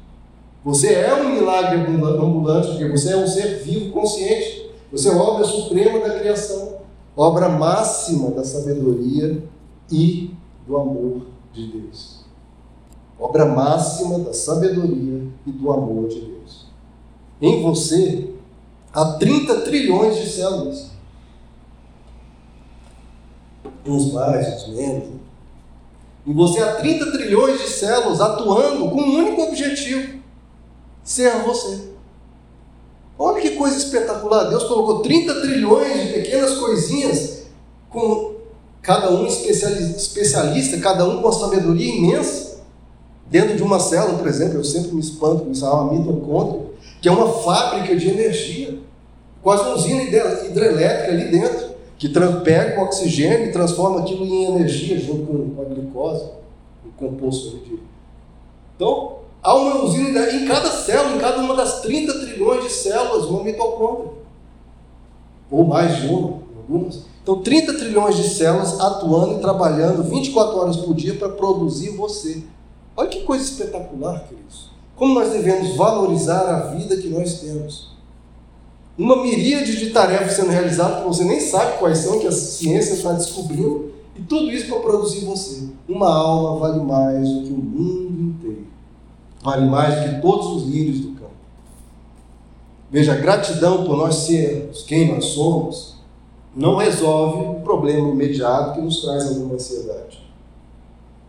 Você 0.65 0.91
é 0.91 1.13
um 1.13 1.35
milagre 1.35 1.79
ambulante, 1.79 2.69
porque 2.69 2.89
você 2.89 3.13
é 3.13 3.17
um 3.17 3.27
ser 3.27 3.61
vivo, 3.63 3.91
consciente. 3.91 4.71
Você 4.91 5.09
é 5.09 5.15
obra 5.15 5.45
suprema 5.45 5.99
da 5.99 6.17
criação, 6.17 6.77
obra 7.15 7.49
máxima 7.49 8.31
da 8.31 8.43
sabedoria 8.43 9.43
e 9.91 10.31
do 10.65 10.75
amor 10.75 11.21
de 11.53 11.67
Deus. 11.67 12.22
Obra 13.19 13.45
máxima 13.45 14.19
da 14.19 14.33
sabedoria 14.33 15.27
e 15.45 15.51
do 15.51 15.71
amor 15.71 16.07
de 16.09 16.19
Deus. 16.19 16.65
Em 17.41 17.61
você 17.61 18.29
há 18.91 19.13
30 19.13 19.61
trilhões 19.61 20.17
de 20.17 20.29
células. 20.29 20.91
Uns 23.85 24.13
mais, 24.13 24.63
uns 24.63 24.75
menos. 24.75 25.09
Em 26.25 26.33
você 26.33 26.61
há 26.61 26.75
30 26.75 27.11
trilhões 27.11 27.61
de 27.61 27.67
células 27.69 28.21
atuando 28.21 28.89
com 28.89 29.01
um 29.01 29.17
único 29.17 29.41
objetivo 29.43 30.23
ser 31.03 31.31
você. 31.43 31.89
Olha 33.19 33.41
que 33.41 33.51
coisa 33.51 33.77
espetacular. 33.77 34.45
Deus 34.45 34.63
colocou 34.63 35.01
30 35.01 35.41
trilhões 35.41 36.07
de 36.07 36.13
pequenas 36.13 36.57
coisinhas, 36.57 37.43
com 37.89 38.35
cada 38.81 39.11
um 39.11 39.25
especialista, 39.25 40.79
cada 40.79 41.07
um 41.07 41.21
com 41.21 41.27
a 41.27 41.31
sabedoria 41.31 41.95
imensa. 41.95 42.52
Dentro 43.33 43.57
de 43.57 43.63
uma 43.63 43.79
célula, 43.79 44.19
por 44.19 44.27
exemplo, 44.27 44.59
eu 44.59 44.63
sempre 44.63 44.93
me 44.93 44.99
espanto 44.99 45.45
com 45.45 45.51
isso, 45.51 45.65
a 45.65 45.91
mitocôndria, 45.91 46.67
que 47.01 47.09
é 47.09 47.11
uma 47.11 47.29
fábrica 47.29 47.95
de 47.95 48.07
energia, 48.07 48.77
quase 49.41 49.63
uma 49.63 49.73
usina 49.73 50.03
hidrelétrica 50.03 51.11
ali 51.11 51.31
dentro, 51.31 51.73
que 51.97 52.09
pega 52.43 52.79
o 52.79 52.83
oxigênio 52.83 53.47
e 53.47 53.51
transforma 53.51 54.01
aquilo 54.01 54.23
em 54.23 54.45
energia 54.45 54.99
junto 54.99 55.25
com 55.25 55.61
a 55.63 55.65
glicose, 55.65 56.25
o 56.85 56.91
composto 56.95 57.57
de. 57.57 57.79
Então, 58.75 59.23
Há 59.41 59.55
uma 59.55 59.83
usina 59.83 60.31
em 60.31 60.45
cada 60.45 60.71
célula, 60.71 61.17
em 61.17 61.19
cada 61.19 61.41
uma 61.41 61.53
das 61.53 61.81
30 61.81 62.13
trilhões 62.19 62.63
de 62.63 62.69
células, 62.69 63.25
uma 63.25 63.43
mitocôndria. 63.43 64.13
Ou 65.51 65.65
mais 65.65 65.97
de 65.97 66.07
uma, 66.07 66.39
algumas. 66.55 67.01
Então, 67.21 67.41
30 67.41 67.73
trilhões 67.73 68.15
de 68.15 68.29
células 68.29 68.79
atuando 68.79 69.37
e 69.37 69.41
trabalhando 69.41 70.01
24 70.01 70.57
horas 70.57 70.77
por 70.77 70.93
dia 70.93 71.15
para 71.15 71.27
produzir 71.27 71.89
você. 71.89 72.41
Olha 72.95 73.09
que 73.09 73.23
coisa 73.23 73.43
espetacular, 73.43 74.27
queridos. 74.27 74.71
Como 74.95 75.13
nós 75.13 75.31
devemos 75.31 75.75
valorizar 75.75 76.41
a 76.41 76.59
vida 76.75 76.97
que 76.97 77.09
nós 77.09 77.39
temos. 77.39 77.93
Uma 78.97 79.21
miríade 79.23 79.77
de 79.77 79.89
tarefas 79.89 80.33
sendo 80.33 80.51
realizadas 80.51 80.99
que 80.99 81.07
você 81.07 81.23
nem 81.23 81.39
sabe 81.39 81.79
quais 81.79 81.99
são, 81.99 82.19
que 82.19 82.27
a 82.27 82.31
ciência 82.31 82.93
está 82.93 83.11
descobrindo, 83.13 83.91
e 84.15 84.21
tudo 84.21 84.51
isso 84.51 84.67
para 84.67 84.79
produzir 84.79 85.25
você. 85.25 85.67
Uma 85.89 86.13
alma 86.13 86.59
vale 86.59 86.83
mais 86.83 87.27
do 87.27 87.41
que 87.41 87.53
o 87.53 87.57
mundo 87.57 88.21
inteiro 88.21 88.73
vale 89.43 89.65
mais 89.65 89.95
do 89.95 90.15
que 90.15 90.21
todos 90.21 90.47
os 90.47 90.63
lírios 90.69 91.01
do 91.01 91.09
campo. 91.09 91.31
Veja, 92.89 93.15
gratidão 93.15 93.83
por 93.83 93.97
nós 93.97 94.15
sermos 94.15 94.83
quem 94.83 95.13
nós 95.13 95.25
somos 95.25 95.93
não 96.55 96.77
resolve 96.77 97.57
o 97.57 97.61
problema 97.61 98.09
imediato 98.09 98.75
que 98.75 98.81
nos 98.81 99.01
traz 99.01 99.27
alguma 99.27 99.55
ansiedade. 99.55 100.23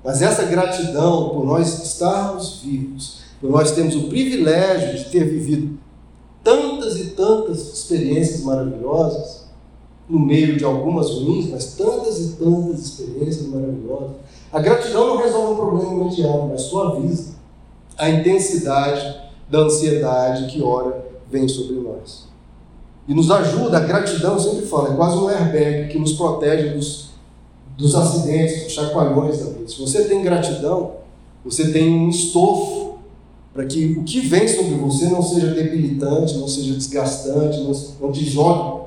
Mas 0.04 0.20
essa 0.20 0.44
gratidão 0.44 1.30
por 1.30 1.46
nós 1.46 1.82
estarmos 1.82 2.60
vivos, 2.62 3.20
por 3.40 3.50
nós 3.50 3.72
termos 3.72 3.96
o 3.96 4.08
privilégio 4.08 4.98
de 4.98 5.10
ter 5.10 5.24
vivido 5.24 5.78
tantas 6.42 7.00
e 7.00 7.10
tantas 7.10 7.72
experiências 7.72 8.42
maravilhosas, 8.42 9.44
no 10.06 10.20
meio 10.20 10.58
de 10.58 10.64
algumas 10.64 11.10
ruins, 11.10 11.48
mas 11.48 11.74
tantas 11.74 12.20
e 12.20 12.32
tantas 12.36 12.80
experiências 12.80 13.46
maravilhosas. 13.46 14.16
A 14.52 14.60
gratidão 14.60 15.06
não 15.08 15.16
resolve 15.16 15.52
um 15.52 15.56
problema 15.56 15.94
imediato, 15.94 16.46
mas 16.50 16.60
suaviza 16.60 17.34
a 17.96 18.10
intensidade 18.10 19.22
da 19.48 19.60
ansiedade 19.60 20.52
que 20.52 20.62
ora 20.62 21.04
vem 21.30 21.48
sobre 21.48 21.76
nós. 21.76 22.28
E 23.08 23.14
nos 23.14 23.30
ajuda, 23.30 23.78
a 23.78 23.80
gratidão, 23.80 24.34
eu 24.34 24.40
sempre 24.40 24.66
falo, 24.66 24.92
é 24.92 24.96
quase 24.96 25.16
um 25.16 25.28
airbag 25.28 25.88
que 25.88 25.98
nos 25.98 26.12
protege 26.12 26.70
dos, 26.70 27.10
dos 27.76 27.94
acidentes, 27.94 28.64
dos 28.64 28.72
chacoalhões 28.72 29.38
da 29.38 29.46
vida. 29.46 29.68
Se 29.68 29.80
você 29.80 30.04
tem 30.04 30.22
gratidão, 30.22 30.92
você 31.44 31.72
tem 31.72 31.90
um 31.90 32.08
estofo 32.08 32.98
para 33.52 33.64
que 33.66 33.96
o 33.98 34.04
que 34.04 34.20
vem 34.20 34.48
sobre 34.48 34.74
você 34.74 35.06
não 35.06 35.22
seja 35.22 35.48
debilitante, 35.48 36.36
não 36.38 36.48
seja 36.48 36.74
desgastante, 36.74 37.60
não, 37.60 37.72
não 38.00 38.12
te 38.12 38.24
jogue 38.24 38.84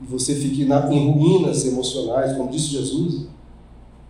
e 0.00 0.04
você 0.04 0.34
fique 0.34 0.64
na, 0.64 0.92
em 0.92 1.10
ruínas 1.10 1.66
emocionais, 1.66 2.36
como 2.36 2.50
disse 2.50 2.68
Jesus. 2.68 3.26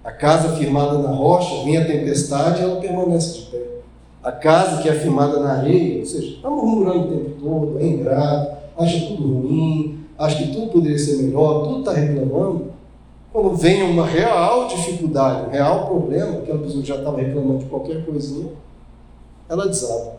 A 0.02 0.12
casa 0.12 0.56
firmada 0.56 0.98
na 0.98 1.10
rocha, 1.10 1.64
vem 1.64 1.76
a 1.76 1.84
tempestade 1.84 2.62
ela 2.62 2.80
permanece 2.80 3.38
de 3.38 3.46
pé. 3.46 3.62
A 4.22 4.32
casa 4.32 4.82
que 4.82 4.88
é 4.88 4.92
firmada 4.92 5.40
na 5.40 5.52
areia, 5.52 6.00
ou 6.00 6.06
seja, 6.06 6.36
está 6.36 6.50
murmurando 6.50 7.06
o 7.06 7.08
tempo 7.08 7.30
todo, 7.40 7.78
é 7.78 7.86
ingrato, 7.86 8.56
acha 8.78 9.06
tudo 9.06 9.22
ruim, 9.22 10.00
acha 10.18 10.36
que 10.36 10.52
tudo 10.52 10.68
poderia 10.68 10.98
ser 10.98 11.22
melhor, 11.22 11.64
tudo 11.64 11.78
está 11.80 11.92
reclamando. 11.92 12.75
Quando 13.36 13.54
vem 13.54 13.82
uma 13.82 14.06
real 14.06 14.66
dificuldade, 14.66 15.48
um 15.48 15.50
real 15.50 15.88
problema, 15.88 16.38
aquela 16.38 16.58
pessoa 16.58 16.82
já 16.82 16.96
estava 16.96 17.18
reclamando 17.18 17.58
de 17.58 17.64
qualquer 17.66 18.02
coisinha, 18.02 18.48
ela 19.46 19.66
desaba. 19.66 20.16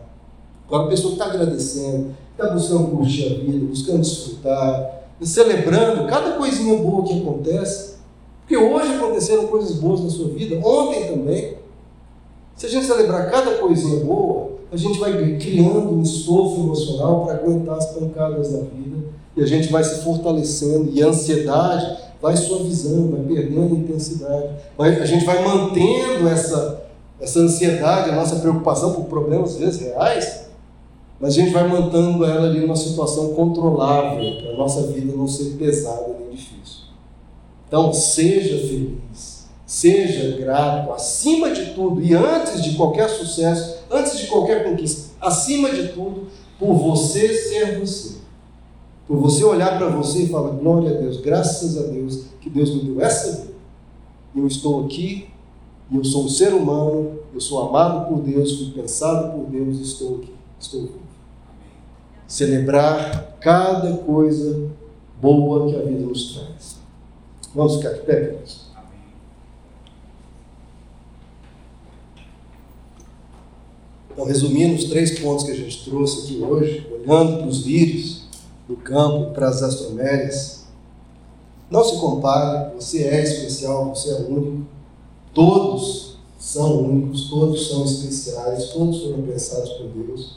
Agora 0.68 0.84
a 0.84 0.88
pessoa 0.88 1.14
está 1.14 1.24
agradecendo, 1.24 2.14
está 2.30 2.54
buscando 2.54 2.96
curtir 2.96 3.26
a 3.26 3.44
vida, 3.44 3.66
buscando 3.66 4.02
desfrutar, 4.02 5.02
celebrando 5.20 6.06
cada 6.06 6.36
coisinha 6.36 6.80
boa 6.80 7.02
que 7.02 7.20
acontece, 7.20 7.96
porque 8.42 8.56
hoje 8.56 8.94
aconteceram 8.94 9.48
coisas 9.48 9.72
boas 9.72 10.00
na 10.00 10.10
sua 10.10 10.28
vida, 10.28 10.64
ontem 10.64 11.08
também. 11.08 11.56
Se 12.54 12.66
a 12.66 12.68
gente 12.68 12.86
celebrar 12.86 13.28
cada 13.32 13.56
coisinha 13.56 14.04
boa, 14.04 14.50
a 14.70 14.76
gente 14.76 14.96
vai 15.00 15.36
criando 15.38 15.92
um 15.92 16.02
estofo 16.02 16.60
emocional 16.60 17.24
para 17.24 17.34
aguentar 17.34 17.78
as 17.78 17.86
pancadas 17.94 18.52
da 18.52 18.60
vida 18.60 19.08
e 19.36 19.42
a 19.42 19.46
gente 19.46 19.72
vai 19.72 19.82
se 19.82 20.04
fortalecendo 20.04 20.92
e 20.92 21.02
a 21.02 21.08
ansiedade 21.08 22.07
vai 22.20 22.36
suavizando, 22.36 23.16
vai 23.16 23.36
perdendo 23.36 23.74
intensidade. 23.74 24.48
A 24.78 25.06
gente 25.06 25.24
vai 25.24 25.44
mantendo 25.44 26.28
essa, 26.28 26.84
essa 27.20 27.40
ansiedade, 27.40 28.10
a 28.10 28.14
nossa 28.14 28.36
preocupação 28.36 28.92
por 28.92 29.04
problemas 29.04 29.52
às 29.52 29.58
vezes 29.58 29.80
reais, 29.80 30.48
mas 31.20 31.36
a 31.36 31.40
gente 31.40 31.52
vai 31.52 31.66
mantendo 31.66 32.24
ela 32.24 32.46
ali 32.46 32.60
numa 32.60 32.76
situação 32.76 33.34
controlável, 33.34 34.36
para 34.40 34.52
a 34.52 34.56
nossa 34.56 34.82
vida 34.88 35.12
não 35.16 35.26
ser 35.26 35.56
pesada 35.56 36.16
nem 36.18 36.30
difícil. 36.30 36.84
Então, 37.66 37.92
seja 37.92 38.56
feliz, 38.66 39.46
seja 39.66 40.36
grato, 40.38 40.92
acima 40.92 41.50
de 41.50 41.74
tudo 41.74 42.02
e 42.02 42.14
antes 42.14 42.62
de 42.62 42.76
qualquer 42.76 43.08
sucesso, 43.08 43.78
antes 43.90 44.18
de 44.18 44.26
qualquer 44.28 44.64
conquista, 44.64 45.10
acima 45.20 45.70
de 45.70 45.88
tudo, 45.88 46.28
por 46.58 46.74
você 46.74 47.34
ser 47.34 47.78
você. 47.78 48.17
Por 49.08 49.16
você 49.16 49.42
olhar 49.42 49.78
para 49.78 49.88
você 49.88 50.24
e 50.24 50.28
falar: 50.28 50.50
glória 50.50 50.96
a 50.96 51.00
Deus, 51.00 51.16
graças 51.20 51.76
a 51.76 51.88
Deus 51.88 52.26
que 52.40 52.48
Deus 52.48 52.72
me 52.74 52.82
deu 52.82 53.00
essa 53.00 53.40
vida. 53.40 53.54
Eu 54.36 54.46
estou 54.46 54.84
aqui, 54.84 55.28
e 55.90 55.96
eu 55.96 56.04
sou 56.04 56.26
um 56.26 56.28
ser 56.28 56.52
humano, 56.52 57.18
eu 57.34 57.40
sou 57.40 57.66
amado 57.66 58.08
por 58.08 58.20
Deus, 58.20 58.58
fui 58.58 58.70
pensado 58.70 59.32
por 59.32 59.46
Deus, 59.50 59.80
estou 59.80 60.16
aqui, 60.16 60.32
estou 60.60 60.82
vivo 60.82 61.08
celebrar 62.28 63.38
cada 63.40 63.96
coisa 63.96 64.70
boa 65.20 65.70
que 65.70 65.76
a 65.76 65.82
vida 65.82 66.04
nos 66.04 66.34
traz. 66.34 66.76
Vamos 67.54 67.76
ficar 67.76 67.94
de 67.94 68.00
pé, 68.02 68.26
queridos? 68.26 68.68
Então, 74.12 74.26
resumindo 74.26 74.74
os 74.74 74.84
três 74.84 75.18
pontos 75.18 75.44
que 75.44 75.52
a 75.52 75.56
gente 75.56 75.84
trouxe 75.88 76.24
aqui 76.24 76.42
hoje, 76.42 76.86
olhando 76.92 77.38
para 77.38 77.46
os 77.46 77.64
lírios 77.64 78.27
do 78.68 78.76
campo, 78.76 79.32
para 79.32 79.48
as 79.48 79.62
astromélias, 79.62 80.64
não 81.70 81.82
se 81.82 81.98
compare, 81.98 82.74
você 82.74 83.04
é 83.04 83.22
especial, 83.22 83.94
você 83.94 84.10
é 84.10 84.26
único, 84.28 84.66
todos 85.32 86.18
são 86.38 86.82
únicos, 86.82 87.28
todos 87.28 87.68
são 87.68 87.84
especiais, 87.84 88.68
todos 88.68 89.02
foram 89.02 89.22
pensados 89.22 89.70
por 89.70 89.86
Deus. 89.88 90.36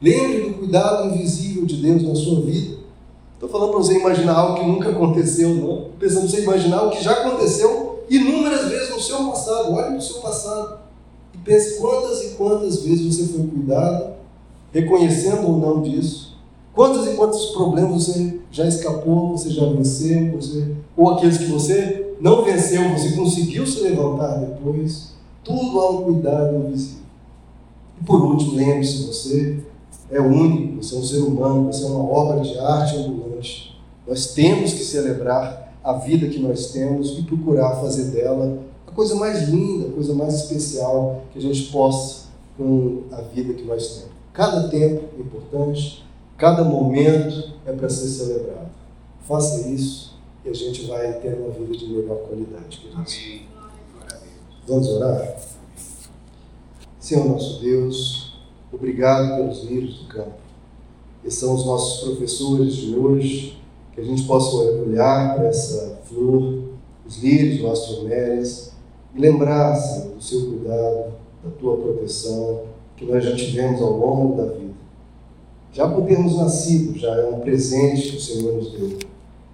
Lembre 0.00 0.48
do 0.48 0.54
cuidado 0.58 1.08
invisível 1.08 1.66
de 1.66 1.76
Deus 1.76 2.02
na 2.02 2.14
sua 2.14 2.40
vida. 2.40 2.78
Estou 3.34 3.48
falando 3.48 3.70
para 3.70 3.78
você 3.78 3.98
imaginar 3.98 4.34
algo 4.34 4.60
que 4.60 4.66
nunca 4.66 4.90
aconteceu, 4.90 5.50
não. 5.50 5.72
Estou 5.72 5.92
pensando 5.98 6.20
para 6.22 6.30
você 6.30 6.42
imaginar 6.42 6.82
o 6.82 6.90
que 6.90 7.02
já 7.02 7.12
aconteceu 7.12 8.04
inúmeras 8.10 8.68
vezes 8.68 8.90
no 8.90 9.00
seu 9.00 9.24
passado. 9.28 9.72
Olhe 9.72 9.94
no 9.94 10.02
seu 10.02 10.16
passado 10.16 10.78
e 11.34 11.38
pense 11.38 11.78
quantas 11.78 12.24
e 12.24 12.28
quantas 12.30 12.82
vezes 12.82 13.16
você 13.16 13.32
foi 13.32 13.46
cuidado, 13.46 14.14
reconhecendo 14.72 15.46
ou 15.46 15.56
não 15.56 15.82
disso. 15.82 16.27
Quantos 16.78 17.08
e 17.08 17.16
quantos 17.16 17.46
problemas 17.46 18.04
você 18.04 18.38
já 18.52 18.64
escapou, 18.64 19.36
você 19.36 19.50
já 19.50 19.66
venceu, 19.66 20.30
você, 20.30 20.76
ou 20.96 21.10
aqueles 21.10 21.36
que 21.36 21.46
você 21.46 22.14
não 22.20 22.44
venceu, 22.44 22.90
você 22.90 23.16
conseguiu 23.16 23.66
se 23.66 23.80
levantar 23.80 24.36
depois. 24.36 25.08
Tudo 25.42 25.80
há 25.80 25.90
um 25.90 26.02
cuidado 26.04 26.54
invisível. 26.54 27.02
E 28.00 28.04
por 28.04 28.24
último, 28.24 28.54
lembre-se 28.54 29.08
você 29.08 29.58
é 30.08 30.20
único, 30.20 30.80
você 30.80 30.94
é 30.94 30.98
um 30.98 31.02
ser 31.02 31.18
humano, 31.18 31.64
você 31.64 31.82
é 31.82 31.88
uma 31.88 32.12
obra 32.12 32.40
de 32.42 32.56
arte 32.56 32.96
ambulante. 32.96 33.76
Nós 34.06 34.28
temos 34.28 34.72
que 34.72 34.84
celebrar 34.84 35.74
a 35.82 35.94
vida 35.94 36.28
que 36.28 36.38
nós 36.38 36.70
temos 36.70 37.18
e 37.18 37.22
procurar 37.22 37.74
fazer 37.80 38.04
dela 38.12 38.56
a 38.86 38.92
coisa 38.92 39.16
mais 39.16 39.48
linda, 39.48 39.88
a 39.88 39.92
coisa 39.92 40.14
mais 40.14 40.32
especial 40.32 41.22
que 41.32 41.40
a 41.40 41.42
gente 41.42 41.72
possa 41.72 42.28
com 42.56 43.02
a 43.10 43.20
vida 43.20 43.52
que 43.54 43.64
nós 43.64 43.84
temos. 43.96 44.12
Cada 44.32 44.68
tempo 44.68 45.06
é 45.18 45.20
importante, 45.20 46.06
cada 46.38 46.64
momento 46.64 47.52
é 47.66 47.72
para 47.72 47.90
ser 47.90 48.08
celebrado. 48.08 48.70
Faça 49.26 49.68
isso 49.68 50.16
e 50.44 50.48
a 50.48 50.54
gente 50.54 50.86
vai 50.86 51.12
ter 51.20 51.34
uma 51.34 51.50
vida 51.50 51.76
de 51.76 51.86
melhor 51.86 52.16
qualidade. 52.20 52.88
Amém. 52.94 53.42
Vamos 54.66 54.88
orar? 54.88 55.36
Senhor 56.98 57.26
nosso 57.26 57.60
Deus, 57.60 58.28
Obrigado 58.70 59.36
pelos 59.36 59.64
lírios 59.64 59.94
do 59.96 60.08
campo. 60.08 60.34
Esses 61.24 61.40
são 61.40 61.54
os 61.54 61.64
nossos 61.64 62.04
professores 62.04 62.74
de 62.74 62.94
hoje, 62.94 63.58
que 63.94 64.00
a 64.00 64.04
gente 64.04 64.24
possa 64.24 64.56
olhar 64.56 65.34
para 65.34 65.46
essa 65.46 66.00
flor, 66.04 66.64
os 67.06 67.22
lírios, 67.22 67.64
as 67.64 67.78
astromélias, 67.78 68.72
e 69.14 69.20
lembrar, 69.20 69.74
Senhor, 69.74 70.14
do 70.14 70.22
seu 70.22 70.46
cuidado, 70.46 71.14
da 71.42 71.50
tua 71.58 71.78
proteção, 71.78 72.64
que 72.94 73.06
nós 73.06 73.24
já 73.24 73.34
tivemos 73.34 73.80
ao 73.80 73.96
longo 73.96 74.36
da 74.36 74.52
vida. 74.52 74.67
Já 75.72 75.88
por 75.88 76.04
termos 76.04 76.36
nascido, 76.36 76.98
já 76.98 77.14
é 77.14 77.28
um 77.28 77.40
presente 77.40 78.10
que 78.10 78.16
o 78.16 78.20
Senhor 78.20 78.54
nos 78.54 78.72
deu. 78.72 78.98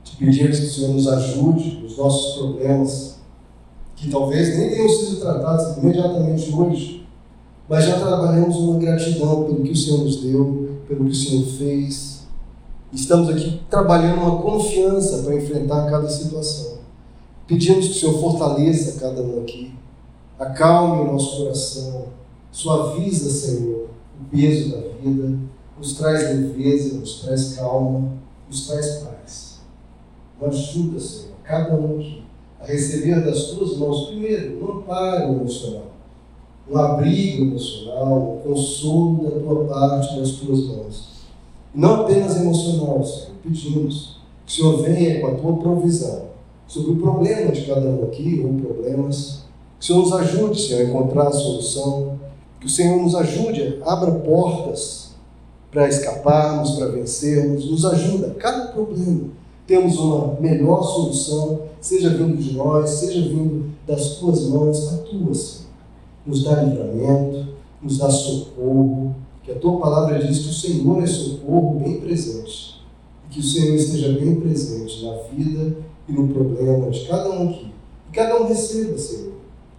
Te 0.04 0.16
pedimos 0.16 0.58
que 0.60 0.66
o 0.66 0.70
Senhor 0.70 0.94
nos 0.94 1.08
ajude 1.08 1.80
nos 1.82 1.96
nossos 1.96 2.36
problemas, 2.38 3.16
que 3.96 4.10
talvez 4.10 4.56
nem 4.58 4.70
tenham 4.70 4.88
sido 4.88 5.20
tratados 5.20 5.76
imediatamente 5.78 6.52
hoje, 6.52 7.06
mas 7.68 7.84
já 7.84 7.98
trabalhamos 7.98 8.56
uma 8.56 8.78
gratidão 8.78 9.44
pelo 9.44 9.62
que 9.62 9.72
o 9.72 9.76
Senhor 9.76 10.04
nos 10.04 10.22
deu, 10.22 10.78
pelo 10.86 11.04
que 11.06 11.10
o 11.10 11.14
Senhor 11.14 11.46
fez. 11.46 12.24
Estamos 12.92 13.28
aqui 13.28 13.60
trabalhando 13.68 14.20
uma 14.20 14.40
confiança 14.40 15.22
para 15.22 15.34
enfrentar 15.34 15.90
cada 15.90 16.08
situação. 16.08 16.78
Pedimos 17.46 17.86
que 17.88 17.92
o 17.92 17.94
Senhor 17.94 18.20
fortaleça 18.20 19.00
cada 19.00 19.20
um 19.20 19.40
aqui, 19.40 19.72
acalme 20.38 21.02
o 21.02 21.12
nosso 21.12 21.38
coração, 21.38 22.06
suaviza, 22.52 23.30
Senhor, 23.30 23.88
o 24.20 24.24
peso 24.30 24.70
da 24.70 24.80
vida, 25.02 25.38
nos 25.78 25.94
traz 25.94 26.22
leveza, 26.22 26.98
nos 26.98 27.20
traz 27.22 27.54
calma, 27.54 28.12
nos 28.48 28.66
traz 28.66 29.02
paz. 29.02 29.60
Ajuda, 30.40 31.00
Senhor, 31.00 31.34
cada 31.42 31.74
um 31.74 31.98
aqui, 31.98 32.22
a 32.60 32.66
receber 32.66 33.24
das 33.24 33.44
tuas 33.44 33.78
mãos, 33.78 34.08
primeiro, 34.08 34.62
um 34.62 34.78
amparo 34.78 35.32
emocional 35.32 35.94
um 36.70 36.78
abrigo 36.78 37.44
emocional, 37.44 38.40
um 38.44 38.48
consolo 38.48 39.24
da 39.24 39.38
tua 39.38 39.64
parte 39.66 40.18
nas 40.18 40.30
tuas 40.32 40.66
mãos. 40.66 41.08
E 41.74 41.78
não 41.78 42.02
apenas 42.02 42.40
emocional, 42.40 43.04
Senhor, 43.04 43.36
pedimos 43.42 44.16
que 44.46 44.52
o 44.52 44.54
Senhor 44.54 44.82
venha 44.82 45.20
com 45.20 45.26
a 45.26 45.34
tua 45.34 45.56
provisão 45.56 46.24
sobre 46.66 46.92
o 46.92 46.96
problema 46.96 47.52
de 47.52 47.66
cada 47.66 47.86
um 47.86 48.04
aqui, 48.04 48.40
ou 48.44 48.54
problemas, 48.54 49.44
que 49.78 49.84
o 49.84 49.86
Senhor 49.86 50.02
nos 50.02 50.12
ajude, 50.14 50.60
Senhor, 50.60 50.80
a 50.80 50.84
encontrar 50.84 51.28
a 51.28 51.32
solução, 51.32 52.18
que 52.58 52.66
o 52.66 52.70
Senhor 52.70 53.02
nos 53.02 53.14
ajude, 53.14 53.80
abra 53.84 54.10
portas 54.10 55.03
para 55.74 55.88
escaparmos, 55.88 56.76
para 56.76 56.86
vencermos, 56.86 57.68
nos 57.68 57.84
ajuda 57.84 58.28
a 58.28 58.34
cada 58.34 58.68
problema. 58.68 59.30
Temos 59.66 59.98
uma 59.98 60.40
melhor 60.40 60.84
solução, 60.84 61.62
seja 61.80 62.10
vindo 62.10 62.36
de 62.36 62.52
nós, 62.54 62.90
seja 62.90 63.20
vindo 63.22 63.72
das 63.84 64.16
tuas 64.18 64.46
mãos, 64.46 64.94
a 64.94 64.98
tua, 64.98 65.34
Senhor. 65.34 65.64
Nos 66.24 66.44
dá 66.44 66.62
livramento, 66.62 67.48
nos 67.82 67.98
dá 67.98 68.08
socorro, 68.08 69.16
que 69.42 69.50
a 69.50 69.56
tua 69.56 69.80
palavra 69.80 70.24
diz 70.24 70.38
que 70.38 70.50
o 70.50 70.54
Senhor 70.54 71.02
é 71.02 71.06
socorro 71.06 71.80
bem 71.80 72.00
presente. 72.00 72.80
E 73.26 73.34
que 73.34 73.40
o 73.40 73.42
Senhor 73.42 73.74
esteja 73.74 74.12
bem 74.12 74.36
presente 74.36 75.04
na 75.04 75.16
vida 75.32 75.76
e 76.08 76.12
no 76.12 76.28
problema 76.28 76.88
de 76.88 77.00
cada 77.08 77.30
um 77.30 77.48
aqui. 77.48 77.72
E 78.08 78.12
cada 78.14 78.40
um 78.40 78.46
receba, 78.46 78.96
Senhor, 78.96 79.32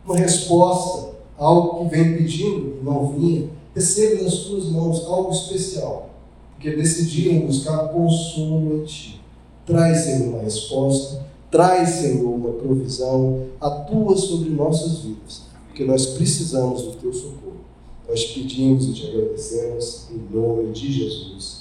uma 0.05 0.17
resposta, 0.17 1.15
algo 1.37 1.79
que 1.89 1.95
vem 1.95 2.17
pedindo 2.17 2.79
e 2.81 2.83
não 2.83 3.07
vinha. 3.13 3.54
Receba 3.75 4.23
nas 4.23 4.35
tuas 4.35 4.65
mãos 4.69 5.05
algo 5.05 5.31
especial, 5.31 6.09
porque 6.53 6.77
decidiram 6.77 7.45
buscar 7.45 7.89
consolo 7.89 8.77
em 8.77 8.85
ti. 8.85 9.21
Traz, 9.65 10.05
Senhor, 10.05 10.29
uma 10.29 10.41
resposta, 10.43 11.25
traz, 11.51 11.89
Senhor, 11.89 12.29
uma 12.29 12.53
provisão, 12.53 13.47
atua 13.59 14.15
sobre 14.15 14.49
nossas 14.49 14.99
vidas, 14.99 15.41
porque 15.67 15.83
nós 15.83 16.05
precisamos 16.05 16.83
do 16.83 16.91
teu 16.93 17.11
socorro. 17.11 17.65
Nós 18.07 18.23
pedimos 18.23 18.87
e 18.87 18.93
te 18.93 19.07
agradecemos 19.07 20.05
em 20.09 20.33
nome 20.33 20.71
de 20.71 20.93
Jesus. 20.93 21.54